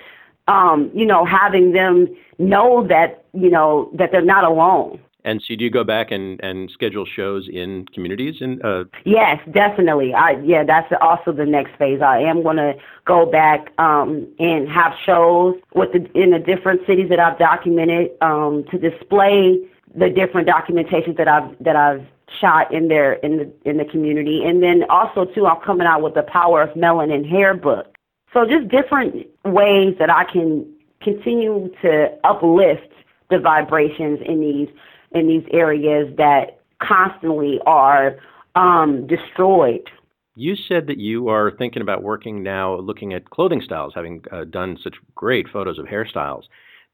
um, 0.51 0.91
you 0.93 1.07
know 1.07 1.25
having 1.25 1.73
them 1.73 2.09
know 2.39 2.87
that 2.89 3.25
you 3.33 3.51
know 3.51 3.91
that 3.95 4.11
they're 4.13 4.23
not 4.23 4.45
alone. 4.45 5.01
And 5.23 5.43
so, 5.43 5.55
do 5.55 5.65
you 5.65 5.71
go 5.71 5.85
back 5.85 6.11
and, 6.11 6.43
and 6.43 6.71
schedule 6.71 7.05
shows 7.05 7.47
in 7.53 7.85
communities? 7.93 8.37
And 8.41 8.65
uh... 8.65 8.85
yes, 9.05 9.39
definitely. 9.51 10.15
I 10.15 10.41
yeah, 10.43 10.65
that's 10.65 10.93
also 11.01 11.33
the 11.33 11.45
next 11.45 11.77
phase. 11.77 12.01
I 12.01 12.21
am 12.21 12.43
going 12.43 12.57
to 12.57 12.75
go 13.05 13.27
back 13.27 13.73
um, 13.79 14.27
and 14.39 14.69
have 14.69 14.93
shows 15.05 15.57
with 15.75 15.93
the, 15.93 16.11
in 16.19 16.31
the 16.31 16.39
different 16.39 16.87
cities 16.87 17.09
that 17.11 17.21
I've 17.21 17.39
documented 17.39 18.13
um, 18.23 18.65
to 18.71 18.79
display 18.79 19.59
the 19.95 20.09
different 20.09 20.49
documentations 20.49 21.17
that 21.19 21.29
I've 21.29 21.51
that 21.63 21.77
I've 21.77 22.07
shot 22.41 22.73
in 22.73 22.89
there 22.89 23.15
in 23.15 23.37
the 23.37 23.53
in 23.65 23.77
the 23.77 23.85
community, 23.85 24.45
and 24.45 24.63
then 24.63 24.85
also 24.89 25.27
too, 25.27 25.47
I'm 25.47 25.61
coming 25.61 25.87
out 25.87 26.01
with 26.01 26.15
the 26.15 26.23
Power 26.23 26.63
of 26.63 26.71
Melanin 26.71 27.29
Hair 27.29 27.55
book. 27.55 27.90
So 28.33 28.47
just 28.47 28.69
different 28.69 29.27
ways 29.45 29.97
that 29.99 30.11
I 30.11 30.25
can 30.25 30.67
continue 31.03 31.71
to 31.83 32.09
uplift 32.25 32.93
the 33.31 33.39
vibrations 33.39 34.21
in 34.25 34.41
these 34.41 34.69
in 35.13 35.27
these 35.27 35.45
areas 35.53 36.15
that 36.17 36.61
constantly 36.81 37.59
are 37.67 38.17
um, 38.55 39.07
destroyed. 39.09 39.89
You 40.37 40.55
said 40.55 40.87
that 40.87 40.99
you 40.99 41.29
are 41.29 41.51
thinking 41.51 41.83
about 41.83 42.05
working 42.05 42.43
now, 42.45 42.77
looking 42.79 43.13
at 43.13 43.31
clothing 43.31 43.61
styles, 43.61 43.93
having 43.95 44.25
uh, 44.31 44.45
done 44.45 44.79
such 44.83 44.95
great 45.17 45.49
photos 45.49 45.79
of 45.79 45.87
hairstyles. 45.87 46.45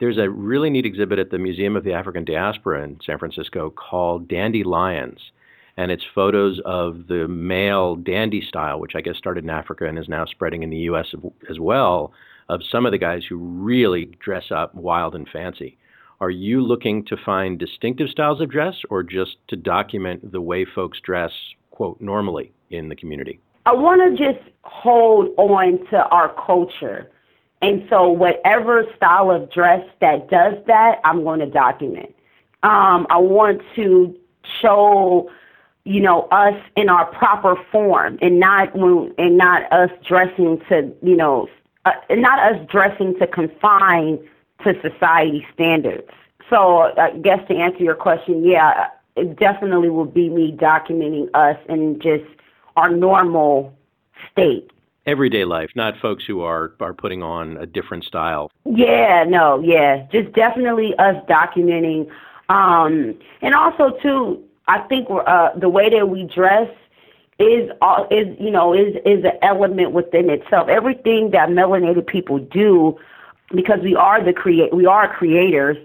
There's 0.00 0.18
a 0.18 0.30
really 0.30 0.70
neat 0.70 0.86
exhibit 0.86 1.18
at 1.18 1.30
the 1.30 1.38
Museum 1.38 1.76
of 1.76 1.84
the 1.84 1.92
African 1.92 2.24
Diaspora 2.24 2.82
in 2.84 2.98
San 3.04 3.18
Francisco 3.18 3.70
called 3.70 4.28
Dandy 4.28 4.64
Lions. 4.64 5.20
And 5.76 5.90
it's 5.90 6.04
photos 6.14 6.61
of 6.64 7.06
the 7.06 7.28
male 7.28 7.97
dandy 7.97 8.40
style, 8.40 8.80
which 8.80 8.95
I 8.95 9.00
guess 9.02 9.16
started 9.16 9.45
in 9.45 9.50
Africa 9.50 9.87
and 9.87 9.99
is 9.99 10.09
now 10.09 10.25
spreading 10.25 10.62
in 10.62 10.71
the 10.71 10.78
U.S. 10.78 11.14
as 11.50 11.61
well, 11.61 12.12
of 12.49 12.62
some 12.71 12.87
of 12.87 12.92
the 12.92 12.99
guys 12.99 13.25
who 13.28 13.37
really 13.37 14.06
dress 14.21 14.50
up 14.50 14.75
wild 14.75 15.14
and 15.14 15.28
fancy. 15.28 15.76
Are 16.21 16.30
you 16.30 16.62
looking 16.62 17.04
to 17.06 17.16
find 17.16 17.59
distinctive 17.59 18.09
styles 18.09 18.40
of 18.40 18.50
dress 18.50 18.76
or 18.88 19.02
just 19.02 19.37
to 19.49 19.56
document 19.56 20.33
the 20.33 20.40
way 20.40 20.64
folks 20.64 20.99
dress, 21.00 21.33
quote, 21.71 22.00
normally 22.00 22.52
in 22.71 22.88
the 22.88 22.97
community? 22.97 23.38
I 23.66 23.75
want 23.75 24.16
to 24.16 24.33
just 24.33 24.49
hold 24.62 25.35
on 25.37 25.85
to 25.90 26.06
our 26.09 26.35
culture 26.47 27.11
and 27.62 27.87
so 27.88 28.09
whatever 28.09 28.85
style 28.97 29.30
of 29.30 29.50
dress 29.50 29.85
that 30.00 30.28
does 30.28 30.54
that, 30.66 31.00
I'm 31.04 31.25
going 31.25 31.40
to 31.40 31.47
document. 31.47 32.14
Um, 32.62 33.06
I 33.09 33.18
want 33.18 33.62
to 33.76 34.14
show, 34.61 35.30
you 35.86 36.00
know, 36.00 36.22
us 36.32 36.60
in 36.74 36.88
our 36.88 37.06
proper 37.06 37.54
form 37.70 38.18
and 38.20 38.40
not 38.40 38.74
and 38.74 39.38
not 39.38 39.72
us 39.72 39.90
dressing 40.06 40.60
to, 40.68 40.92
you 41.00 41.16
know, 41.16 41.48
uh, 41.84 41.92
not 42.10 42.40
us 42.40 42.66
dressing 42.68 43.16
to 43.20 43.26
confine 43.26 44.18
to 44.64 44.74
society 44.82 45.46
standards. 45.54 46.10
So 46.50 46.92
I 46.98 47.12
guess 47.22 47.46
to 47.48 47.54
answer 47.54 47.84
your 47.84 47.94
question, 47.94 48.44
yeah, 48.44 48.88
it 49.14 49.38
definitely 49.38 49.88
will 49.88 50.04
be 50.04 50.28
me 50.28 50.50
documenting 50.52 51.30
us 51.34 51.56
in 51.68 52.00
just 52.00 52.24
our 52.76 52.90
normal 52.90 53.72
state 54.30 54.70
everyday 55.06 55.44
life, 55.44 55.70
not 55.76 55.96
folks 55.98 56.24
who 56.24 56.40
are 56.40 56.72
are 56.80 56.94
putting 56.94 57.22
on 57.22 57.56
a 57.58 57.66
different 57.66 58.02
style. 58.02 58.50
Yeah, 58.64 59.25
no, 59.26 59.60
yeah, 59.60 60.04
just 60.10 60.32
definitely 60.32 60.96
us 60.99 61.14
documenting, 61.28 62.10
um, 62.49 63.14
and 63.40 63.54
also 63.54 63.90
too, 64.02 64.42
I 64.68 64.80
think 64.80 65.08
uh, 65.10 65.50
the 65.56 65.68
way 65.68 65.90
that 65.90 66.08
we 66.08 66.24
dress 66.24 66.68
is 67.38 67.70
uh, 67.82 68.04
is 68.10 68.36
you 68.40 68.50
know 68.50 68.72
is 68.72 68.96
is 69.04 69.24
an 69.24 69.38
element 69.42 69.92
within 69.92 70.30
itself. 70.30 70.68
Everything 70.68 71.30
that 71.30 71.50
melanated 71.50 72.06
people 72.06 72.38
do, 72.38 72.98
because 73.54 73.80
we 73.82 73.94
are 73.94 74.22
the 74.22 74.32
create 74.32 74.74
we 74.74 74.86
are 74.86 75.12
creators 75.12 75.76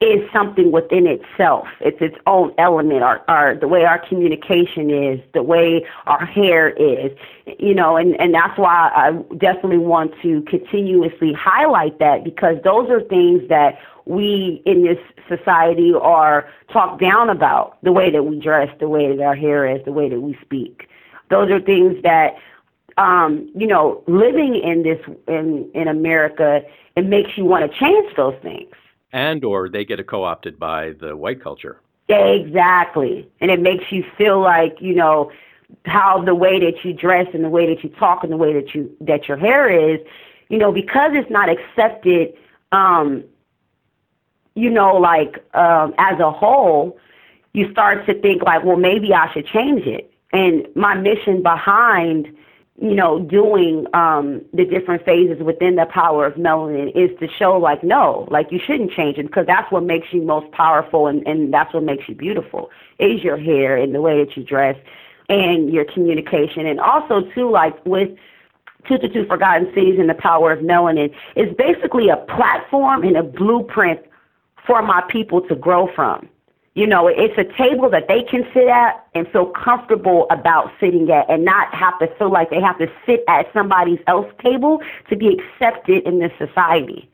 is 0.00 0.20
something 0.30 0.72
within 0.72 1.06
itself. 1.06 1.66
It's 1.80 2.00
its 2.02 2.16
own 2.26 2.52
element. 2.58 3.02
Our, 3.02 3.24
our 3.28 3.54
the 3.54 3.68
way 3.68 3.84
our 3.84 3.98
communication 3.98 4.90
is, 4.90 5.20
the 5.32 5.42
way 5.42 5.86
our 6.06 6.24
hair 6.24 6.70
is, 6.70 7.16
you 7.58 7.74
know, 7.74 7.96
and 7.96 8.18
and 8.20 8.34
that's 8.34 8.58
why 8.58 8.90
I 8.94 9.12
definitely 9.36 9.78
want 9.78 10.12
to 10.22 10.42
continuously 10.42 11.32
highlight 11.32 11.98
that 11.98 12.24
because 12.24 12.56
those 12.62 12.90
are 12.90 13.00
things 13.02 13.48
that 13.48 13.78
we 14.06 14.62
in 14.64 14.82
this 14.84 14.98
society 15.28 15.92
are 16.00 16.48
talked 16.72 17.00
down 17.00 17.28
about. 17.28 17.78
The 17.82 17.92
way 17.92 18.10
that 18.10 18.24
we 18.24 18.38
dress, 18.38 18.68
the 18.80 18.88
way 18.88 19.14
that 19.14 19.22
our 19.22 19.36
hair 19.36 19.66
is, 19.66 19.84
the 19.84 19.92
way 19.92 20.08
that 20.08 20.20
we 20.20 20.38
speak. 20.42 20.88
Those 21.28 21.50
are 21.50 21.60
things 21.60 22.02
that 22.02 22.36
um, 22.98 23.50
you 23.54 23.66
know, 23.66 24.02
living 24.06 24.54
in 24.54 24.82
this 24.82 25.00
in 25.28 25.70
in 25.74 25.88
America, 25.88 26.62
it 26.96 27.04
makes 27.04 27.36
you 27.36 27.44
want 27.44 27.70
to 27.70 27.78
change 27.78 28.16
those 28.16 28.34
things 28.42 28.74
and 29.16 29.44
or 29.44 29.68
they 29.68 29.84
get 29.84 30.04
co-opted 30.06 30.58
by 30.58 30.92
the 31.00 31.16
white 31.16 31.42
culture. 31.42 31.80
Exactly. 32.08 33.28
And 33.40 33.50
it 33.50 33.60
makes 33.60 33.90
you 33.90 34.04
feel 34.16 34.40
like, 34.40 34.76
you 34.80 34.94
know, 34.94 35.32
how 35.86 36.22
the 36.22 36.34
way 36.34 36.60
that 36.60 36.84
you 36.84 36.92
dress 36.92 37.26
and 37.32 37.42
the 37.42 37.48
way 37.48 37.72
that 37.74 37.82
you 37.82 37.90
talk 37.90 38.22
and 38.22 38.32
the 38.32 38.36
way 38.36 38.52
that 38.52 38.74
you 38.74 38.94
that 39.00 39.26
your 39.26 39.36
hair 39.36 39.70
is, 39.70 40.00
you 40.48 40.58
know, 40.58 40.70
because 40.70 41.12
it's 41.14 41.30
not 41.30 41.48
accepted 41.48 42.34
um 42.72 43.24
you 44.56 44.70
know, 44.70 44.96
like 44.96 45.44
um 45.54 45.94
as 45.98 46.18
a 46.18 46.30
whole, 46.32 46.98
you 47.52 47.70
start 47.70 48.06
to 48.06 48.20
think 48.20 48.42
like, 48.42 48.64
well, 48.64 48.76
maybe 48.76 49.14
I 49.14 49.32
should 49.32 49.46
change 49.46 49.86
it. 49.86 50.10
And 50.32 50.66
my 50.74 50.94
mission 50.94 51.42
behind 51.42 52.36
you 52.78 52.94
know, 52.94 53.20
doing 53.20 53.86
um, 53.94 54.42
the 54.52 54.64
different 54.64 55.04
phases 55.04 55.42
within 55.42 55.76
the 55.76 55.86
power 55.86 56.26
of 56.26 56.34
melanin 56.34 56.94
is 56.94 57.16
to 57.20 57.28
show 57.28 57.56
like, 57.56 57.82
no, 57.82 58.28
like 58.30 58.52
you 58.52 58.58
shouldn't 58.58 58.92
change 58.92 59.16
it 59.16 59.26
because 59.26 59.46
that's 59.46 59.70
what 59.72 59.82
makes 59.82 60.12
you 60.12 60.20
most 60.22 60.50
powerful 60.52 61.06
and, 61.06 61.26
and 61.26 61.52
that's 61.54 61.72
what 61.72 61.82
makes 61.82 62.06
you 62.08 62.14
beautiful 62.14 62.70
is 62.98 63.22
your 63.22 63.38
hair 63.38 63.76
and 63.76 63.94
the 63.94 64.02
way 64.02 64.22
that 64.22 64.36
you 64.36 64.44
dress 64.44 64.76
and 65.30 65.72
your 65.72 65.86
communication. 65.86 66.66
And 66.66 66.78
also 66.78 67.22
too, 67.34 67.50
like 67.50 67.74
with 67.86 68.10
Two 68.86 68.98
to 68.98 69.08
Two 69.08 69.26
Forgotten 69.26 69.68
Cities 69.74 69.98
and 69.98 70.08
the 70.08 70.14
Power 70.14 70.52
of 70.52 70.60
Melanin, 70.60 71.12
is 71.34 71.52
basically 71.56 72.08
a 72.08 72.16
platform 72.16 73.02
and 73.02 73.16
a 73.16 73.22
blueprint 73.22 74.00
for 74.66 74.82
my 74.82 75.02
people 75.08 75.40
to 75.42 75.54
grow 75.54 75.88
from. 75.94 76.28
You 76.74 76.86
know, 76.86 77.08
it's 77.08 77.38
a 77.38 77.44
table 77.56 77.88
that 77.88 78.06
they 78.06 78.22
can 78.22 78.46
sit 78.52 78.68
at 78.68 79.02
and 79.14 79.26
feel 79.28 79.46
comfortable 79.46 80.26
about 80.28 80.70
sitting 80.78 81.10
at 81.10 81.28
and 81.30 81.42
not 81.42 81.74
have 81.74 81.98
to 82.00 82.06
feel 82.18 82.30
like 82.30 82.50
they 82.50 82.60
have 82.60 82.76
to 82.78 82.86
sit 83.06 83.24
at 83.28 83.50
somebody 83.54 83.98
else's 84.06 84.34
table 84.42 84.82
to 85.08 85.16
be 85.16 85.38
accepted 85.38 86.06
in 86.06 86.18
this 86.18 86.32
society. 86.36 87.08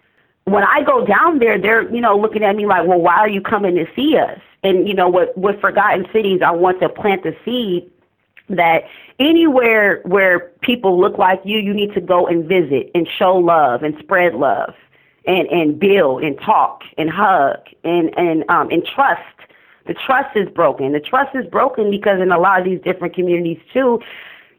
When 0.46 0.64
I 0.64 0.82
go 0.82 1.06
down 1.06 1.38
there, 1.38 1.58
they're, 1.58 1.88
you 1.94 2.00
know, 2.00 2.18
looking 2.18 2.42
at 2.42 2.56
me 2.56 2.66
like, 2.66 2.88
well, 2.88 3.00
why 3.00 3.18
are 3.18 3.28
you 3.28 3.40
coming 3.40 3.76
to 3.76 3.86
see 3.94 4.16
us? 4.16 4.40
And, 4.64 4.88
you 4.88 4.94
know, 4.94 5.08
with, 5.08 5.28
with 5.36 5.60
Forgotten 5.60 6.08
Cities, 6.12 6.40
I 6.44 6.50
want 6.50 6.80
to 6.80 6.88
plant 6.88 7.22
the 7.22 7.36
seed 7.44 7.88
that 8.48 8.88
anywhere 9.20 10.00
where 10.04 10.50
people 10.62 11.00
look 11.00 11.18
like 11.18 11.40
you, 11.44 11.60
you 11.60 11.72
need 11.72 11.94
to 11.94 12.00
go 12.00 12.26
and 12.26 12.44
visit 12.46 12.90
and 12.96 13.06
show 13.08 13.36
love 13.36 13.84
and 13.84 13.96
spread 14.00 14.34
love 14.34 14.74
and, 15.26 15.48
and 15.48 15.78
build 15.78 16.22
and 16.22 16.38
talk 16.40 16.82
and 16.98 17.10
hug 17.10 17.60
and, 17.84 18.16
and, 18.18 18.44
um, 18.48 18.70
and 18.70 18.84
trust 18.84 19.22
the 19.86 19.94
trust 19.94 20.36
is 20.36 20.48
broken. 20.48 20.92
The 20.92 21.00
trust 21.00 21.34
is 21.34 21.46
broken 21.46 21.90
because 21.90 22.20
in 22.20 22.30
a 22.30 22.38
lot 22.38 22.60
of 22.60 22.64
these 22.64 22.80
different 22.80 23.14
communities 23.14 23.58
too, 23.72 24.00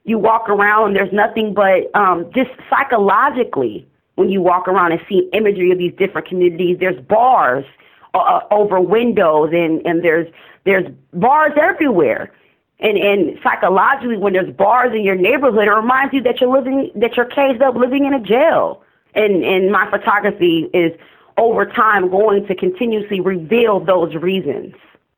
you 0.04 0.18
walk 0.18 0.50
around 0.50 0.88
and 0.88 0.96
there's 0.96 1.14
nothing 1.14 1.54
but 1.54 1.90
um, 1.96 2.30
just 2.36 2.52
psychologically 2.70 3.88
when 4.16 4.30
you 4.30 4.42
walk 4.42 4.68
around 4.68 4.92
and 4.92 5.02
see 5.08 5.30
imagery 5.34 5.72
of 5.72 5.78
these 5.78 5.94
different 5.98 6.28
communities, 6.28 6.78
there's 6.80 7.00
bars 7.06 7.66
uh, 8.14 8.18
uh, 8.20 8.42
over 8.52 8.80
windows 8.80 9.52
and, 9.54 9.86
and 9.86 10.04
there's 10.04 10.32
there's 10.66 10.92
bars 11.14 11.54
everywhere. 11.60 12.32
And 12.80 12.98
and 12.98 13.40
psychologically 13.42 14.18
when 14.18 14.34
there's 14.34 14.54
bars 14.54 14.94
in 14.94 15.04
your 15.04 15.16
neighborhood, 15.16 15.68
it 15.68 15.72
reminds 15.72 16.14
you 16.14 16.22
that 16.24 16.42
you're 16.42 16.52
living 16.52 16.92
that 16.96 17.16
you're 17.16 17.26
caged 17.26 17.62
up 17.62 17.76
living 17.76 18.06
in 18.06 18.14
a 18.14 18.20
jail. 18.20 18.84
And 19.16 19.44
and 19.44 19.72
my 19.72 19.90
photography 19.90 20.70
is 20.74 20.92
over 21.38 21.66
time 21.66 22.10
going 22.10 22.46
to 22.48 22.56
continuously 22.56 23.20
reveal 23.20 23.80
those 23.84 24.16
reasons. 24.16 24.74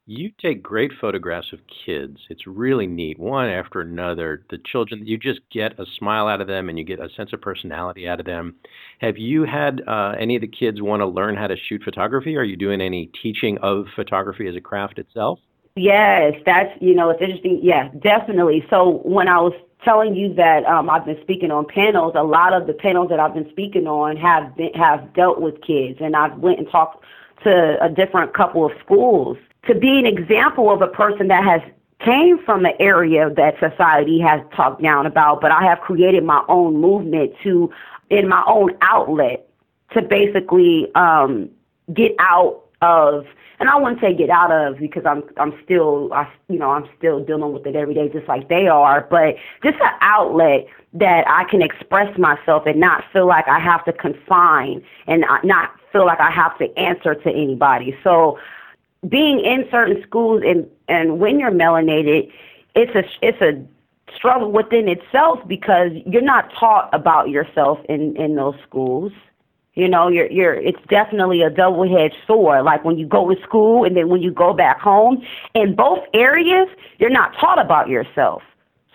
You 0.08 0.30
take 0.40 0.62
great 0.62 0.92
photographs 1.02 1.52
of 1.52 1.62
kids. 1.84 2.20
It's 2.30 2.46
really 2.46 2.86
neat, 2.86 3.18
one 3.18 3.50
after 3.50 3.82
another. 3.82 4.46
The 4.52 4.60
children, 4.60 5.08
you 5.08 5.18
just 5.18 5.40
get 5.52 5.80
a 5.80 5.86
smile 5.98 6.28
out 6.28 6.42
of 6.42 6.48
them 6.48 6.70
and 6.70 6.78
you 6.78 6.86
get 6.86 7.00
a 7.00 7.10
sense 7.18 7.34
of 7.34 7.42
personality 7.42 8.08
out 8.08 8.20
of 8.20 8.28
them. 8.28 8.58
Have 9.00 9.18
you 9.18 9.46
had 9.46 9.82
uh, 9.88 10.14
any 10.20 10.36
of 10.36 10.42
the 10.42 10.48
kids 10.48 10.80
want 10.80 11.00
to 11.00 11.08
learn 11.08 11.36
how 11.36 11.48
to 11.48 11.56
shoot 11.58 11.82
photography? 11.82 12.38
Are 12.38 12.44
you 12.44 12.56
doing 12.56 12.82
any 12.82 13.10
teaching 13.24 13.58
of 13.64 13.88
photography 13.96 14.48
as 14.48 14.56
a 14.56 14.62
craft 14.62 15.00
itself? 15.00 15.40
Yes, 15.76 16.36
that's, 16.46 16.72
you 16.82 16.96
know, 16.96 17.10
it's 17.10 17.22
interesting. 17.22 17.60
Yeah, 17.62 17.90
definitely. 18.00 18.66
So 18.70 19.02
when 19.04 19.28
I 19.28 19.40
was 19.40 19.54
telling 19.84 20.16
you 20.16 20.34
that 20.36 20.66
um, 20.66 20.90
I've 20.90 21.06
been 21.06 21.20
speaking 21.22 21.52
on 21.52 21.66
panels, 21.66 22.14
a 22.16 22.24
lot 22.24 22.54
of 22.54 22.66
the 22.66 22.74
panels 22.74 23.10
that 23.10 23.20
I've 23.20 23.34
been 23.34 23.50
speaking 23.50 23.86
on 23.86 24.16
have 24.18 24.56
been, 24.56 24.74
have 24.74 25.14
dealt 25.14 25.42
with 25.42 25.62
kids, 25.62 26.00
and 26.02 26.16
I've 26.16 26.38
went 26.38 26.60
and 26.60 26.70
talked 26.70 27.04
to 27.44 27.78
a 27.84 27.90
different 27.90 28.34
couple 28.34 28.66
of 28.66 28.72
schools 28.84 29.38
to 29.68 29.76
be 29.76 30.00
an 30.00 30.06
example 30.06 30.72
of 30.72 30.82
a 30.82 30.88
person 30.88 31.28
that 31.28 31.44
has 31.44 31.62
came 32.00 32.44
from 32.44 32.66
an 32.66 32.74
area 32.80 33.30
that 33.32 33.60
society 33.60 34.20
has 34.20 34.42
talked 34.56 34.82
down 34.82 35.06
about, 35.06 35.42
but 35.42 35.52
I 35.52 35.64
have 35.64 35.80
created 35.82 36.24
my 36.24 36.44
own 36.48 36.78
movement 36.80 37.34
to, 37.44 37.72
in 38.10 38.28
my 38.28 38.44
own 38.48 38.78
outlet, 38.82 39.48
to 39.94 40.02
basically 40.02 40.94
um, 40.96 41.50
get 41.94 42.14
out 42.20 42.62
of, 42.82 43.26
and 43.60 43.70
I 43.70 43.78
wouldn't 43.78 44.02
say 44.02 44.14
get 44.14 44.30
out 44.30 44.52
of 44.52 44.80
because 44.80 45.06
I'm 45.06 45.24
I'm 45.38 45.54
still 45.64 46.12
I 46.14 46.32
you 46.50 46.60
know 46.60 46.72
I'm 46.72 46.88
still 46.98 47.24
dealing 47.24 47.54
with 47.54 47.66
it 47.66 47.76
every 47.76 47.94
day 47.94 48.10
just 48.10 48.28
like 48.28 48.50
they 48.50 48.68
are, 48.68 49.08
but 49.10 49.36
just 49.64 49.78
an 49.82 49.94
outlet 50.02 50.68
that 50.94 51.26
I 51.28 51.44
can 51.46 51.62
express 51.62 52.18
myself 52.18 52.66
and 52.66 52.80
not 52.80 53.04
feel 53.12 53.28
like 53.28 53.48
I 53.48 53.60
have 53.60 53.84
to 53.86 53.94
confine 53.94 54.84
and 55.08 55.26
not 55.44 55.72
feel 55.92 56.06
like 56.06 56.20
I 56.20 56.32
have 56.32 56.58
to 56.60 56.78
answer 56.78 57.16
to 57.16 57.30
anybody. 57.30 57.98
So 58.04 58.40
being 59.08 59.40
in 59.40 59.68
certain 59.70 60.02
schools 60.04 60.44
and 60.46 60.70
and 60.88 61.20
when 61.20 61.40
you're 61.40 61.52
melanated, 61.52 62.32
it's 62.76 62.96
a 62.96 63.04
it's 63.26 63.42
a 63.42 63.64
struggle 64.16 64.52
within 64.52 64.88
itself 64.88 65.40
because 65.48 65.92
you're 66.06 66.22
not 66.22 66.52
taught 66.54 66.90
about 66.94 67.30
yourself 67.30 67.80
in 67.90 68.16
in 68.18 68.36
those 68.36 68.56
schools. 68.68 69.12
You 69.76 69.90
know, 69.90 70.08
you're 70.08 70.32
you're 70.32 70.54
it's 70.54 70.80
definitely 70.90 71.42
a 71.42 71.50
double-edged 71.50 72.16
sword. 72.26 72.64
Like 72.64 72.86
when 72.86 72.98
you 72.98 73.06
go 73.06 73.34
to 73.34 73.42
school 73.44 73.84
and 73.84 73.96
then 73.96 74.10
when 74.10 74.22
you 74.22 74.32
go 74.32 74.54
back 74.54 74.80
home, 74.80 75.22
in 75.54 75.76
both 75.76 76.00
areas, 76.14 76.68
you're 76.98 77.10
not 77.10 77.34
taught 77.40 77.60
about 77.60 77.90
yourself. 77.90 78.42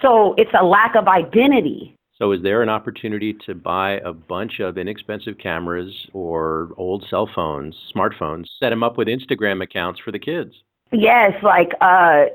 So 0.01 0.35
it's 0.39 0.51
a 0.59 0.65
lack 0.65 0.97
of 0.97 1.07
identity. 1.07 1.97
So, 2.21 2.33
is 2.33 2.43
there 2.43 2.63
an 2.63 2.69
opportunity 2.69 3.33
to 3.47 3.55
buy 3.55 3.93
a 4.05 4.13
bunch 4.13 4.61
of 4.61 4.77
inexpensive 4.77 5.39
cameras 5.39 6.07
or 6.13 6.71
old 6.77 7.07
cell 7.09 7.27
phones, 7.35 7.75
smartphones, 7.95 8.45
set 8.59 8.69
them 8.69 8.83
up 8.83 8.99
with 8.99 9.09
Instagram 9.09 9.63
accounts 9.63 10.01
for 10.01 10.13
the 10.13 10.19
kids? 10.19 10.55
Yes, 10.93 11.33
like 11.43 11.73
uh, 11.81 12.27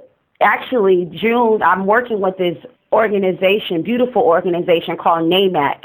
actually, 0.41 1.05
June, 1.13 1.62
I'm 1.62 1.86
working 1.86 2.19
with 2.19 2.36
this 2.38 2.58
organization, 2.91 3.84
beautiful 3.84 4.23
organization 4.23 4.97
called 4.97 5.29
NAMAC, 5.29 5.84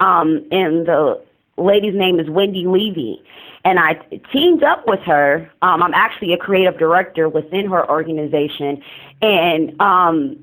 um, 0.00 0.46
and 0.50 0.86
the 0.86 1.22
lady's 1.56 1.94
name 1.94 2.18
is 2.18 2.28
Wendy 2.28 2.66
Levy. 2.66 3.22
And 3.64 3.78
I 3.78 3.94
teamed 4.32 4.62
up 4.62 4.86
with 4.86 5.00
her. 5.00 5.50
Um, 5.62 5.82
I'm 5.82 5.94
actually 5.94 6.32
a 6.32 6.36
creative 6.36 6.78
director 6.78 7.28
within 7.28 7.70
her 7.70 7.88
organization, 7.88 8.82
and 9.20 9.80
um, 9.80 10.36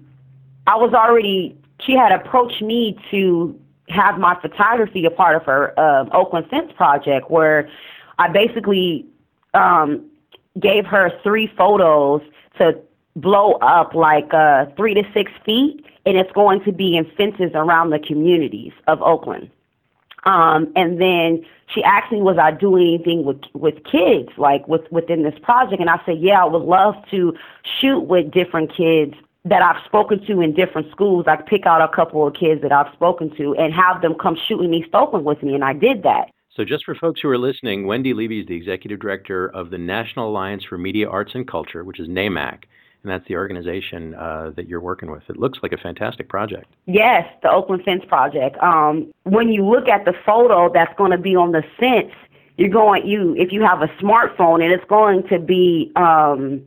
I 0.68 0.78
was 0.78 0.94
already 0.94 1.58
she 1.86 1.94
had 1.94 2.12
approached 2.12 2.62
me 2.62 2.98
to 3.12 3.60
have 3.90 4.20
my 4.20 4.40
photography 4.40 5.06
a 5.06 5.12
part 5.12 5.36
of 5.36 5.44
her 5.44 5.78
uh, 5.78 6.06
Oakland 6.14 6.48
Fence 6.50 6.72
project, 6.78 7.30
where 7.30 7.70
I 8.20 8.30
basically 8.30 9.06
um, 9.54 10.06
gave 10.60 10.86
her 10.86 11.12
three 11.24 11.48
photos 11.58 12.22
to 12.58 12.80
blow 13.16 13.54
up 13.54 13.94
like 13.94 14.34
uh, 14.34 14.68
three 14.78 14.94
to 14.94 15.04
six 15.14 15.32
feet, 15.46 15.86
and 16.06 16.18
it's 16.18 16.32
going 16.32 16.64
to 16.64 16.72
be 16.72 16.96
in 16.96 17.06
fences 17.18 17.52
around 17.54 17.90
the 17.90 18.00
communities 18.00 18.74
of 18.88 19.02
Oakland. 19.02 19.50
Um, 20.24 20.72
and 20.76 21.02
then 21.02 21.46
she 21.74 21.84
asked 21.84 22.12
me, 22.12 22.22
was 22.22 22.38
I 22.38 22.52
doing 22.52 22.96
anything 22.96 23.26
with 23.26 23.42
with 23.54 23.84
kids, 23.84 24.30
like 24.38 24.68
with 24.68 24.92
within 24.92 25.24
this 25.24 25.38
project? 25.42 25.80
And 25.80 25.90
I 25.90 26.02
said, 26.06 26.20
yeah, 26.20 26.44
I 26.44 26.46
would 26.46 26.64
love 26.64 26.96
to 27.12 27.34
shoot 27.80 28.02
with 28.02 28.32
different 28.32 28.76
kids 28.76 29.16
that 29.46 29.62
I've 29.62 29.84
spoken 29.86 30.26
to 30.26 30.42
in 30.42 30.54
different 30.54 30.92
schools. 30.92 31.26
I 31.28 31.38
pick 31.38 31.66
out 31.66 31.82
a 31.82 31.88
couple 31.88 32.28
of 32.28 32.34
kids 32.34 32.62
that 32.62 32.72
I've 32.72 32.92
spoken 32.94 33.36
to 33.38 33.56
and 33.56 33.74
have 33.74 34.02
them 34.02 34.16
come 34.16 34.36
shoot 34.36 34.62
in 34.62 34.74
East 34.74 34.90
with 34.92 35.44
me, 35.44 35.56
and 35.56 35.64
I 35.64 35.74
did 35.74 36.04
that. 36.04 36.32
So, 36.56 36.66
just 36.66 36.84
for 36.84 36.96
folks 36.96 37.22
who 37.22 37.30
are 37.30 37.38
listening, 37.38 37.88
Wendy 37.88 38.14
Levy 38.14 38.42
is 38.42 38.48
the 38.48 38.56
executive 38.56 39.00
director 39.00 39.48
of 39.48 39.70
the 39.70 39.78
National 39.78 40.30
Alliance 40.30 40.64
for 40.64 40.78
Media 40.78 41.08
Arts 41.08 41.36
and 41.36 41.48
Culture, 41.48 41.84
which 41.84 42.00
is 42.00 42.08
NAMAC, 42.08 42.64
and 43.04 43.12
that's 43.12 43.26
the 43.28 43.36
organization 43.36 44.14
uh, 44.16 44.52
that 44.56 44.68
you're 44.68 44.82
working 44.82 45.10
with. 45.10 45.24
It 45.30 45.38
looks 45.38 45.60
like 45.64 45.72
a 45.72 45.78
fantastic 45.78 46.28
project. 46.28 46.66
Yes, 46.86 47.26
the 47.42 47.50
Oakland 47.50 47.84
Fence 47.84 48.04
Project. 48.06 48.58
Um, 48.62 49.12
when 49.24 49.50
you 49.50 49.66
look 49.66 49.88
at 49.88 50.06
the 50.06 50.14
photo 50.26 50.72
that's 50.72 50.94
going 50.98 51.12
to 51.12 51.18
be 51.18 51.36
on 51.36 51.52
the 51.52 51.64
Sense, 51.80 52.12
you're 52.58 52.70
going 52.70 53.08
you 53.08 53.36
if 53.38 53.54
you 53.54 53.62
have 53.62 53.82
a 53.82 53.88
smartphone, 54.02 54.62
and 54.62 54.72
it's 54.72 54.86
going 54.86 55.28
to 55.30 55.40
be. 55.40 55.92
Um, 55.96 56.66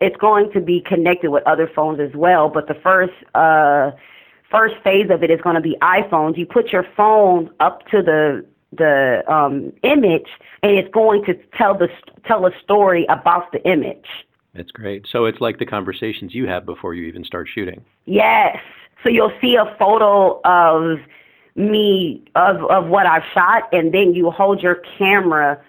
it's 0.00 0.16
going 0.18 0.52
to 0.52 0.60
be 0.60 0.80
connected 0.80 1.30
with 1.30 1.42
other 1.46 1.68
phones 1.74 1.98
as 1.98 2.14
well. 2.14 2.48
But 2.48 2.68
the 2.68 2.74
first 2.74 3.12
uh, 3.34 3.90
first 4.50 4.76
phase 4.84 5.10
of 5.10 5.22
it 5.22 5.30
is 5.30 5.40
going 5.40 5.56
to 5.56 5.60
be 5.60 5.76
iPhones. 5.82 6.38
You 6.38 6.46
put 6.46 6.72
your 6.72 6.86
phone 6.96 7.50
up 7.60 7.86
to 7.88 8.02
the 8.02 8.46
the 8.72 9.22
um, 9.30 9.72
image, 9.82 10.28
and 10.62 10.72
it's 10.72 10.92
going 10.92 11.24
to 11.26 11.34
tell 11.58 11.76
the 11.76 11.88
tell 12.24 12.46
a 12.46 12.50
story 12.62 13.04
about 13.08 13.52
the 13.52 13.62
image. 13.68 14.06
That's 14.54 14.70
great. 14.70 15.06
So 15.10 15.24
it's 15.24 15.40
like 15.40 15.58
the 15.58 15.66
conversations 15.66 16.34
you 16.34 16.46
have 16.46 16.64
before 16.64 16.94
you 16.94 17.04
even 17.04 17.24
start 17.24 17.48
shooting. 17.52 17.84
Yes. 18.06 18.58
So 19.02 19.08
you'll 19.08 19.32
see 19.40 19.56
a 19.56 19.74
photo 19.78 20.40
of 20.44 20.98
me 21.56 22.22
of 22.34 22.64
of 22.64 22.86
what 22.86 23.06
I've 23.06 23.24
shot, 23.32 23.68
and 23.72 23.92
then 23.92 24.14
you 24.14 24.30
hold 24.30 24.62
your 24.62 24.76
camera 24.98 25.60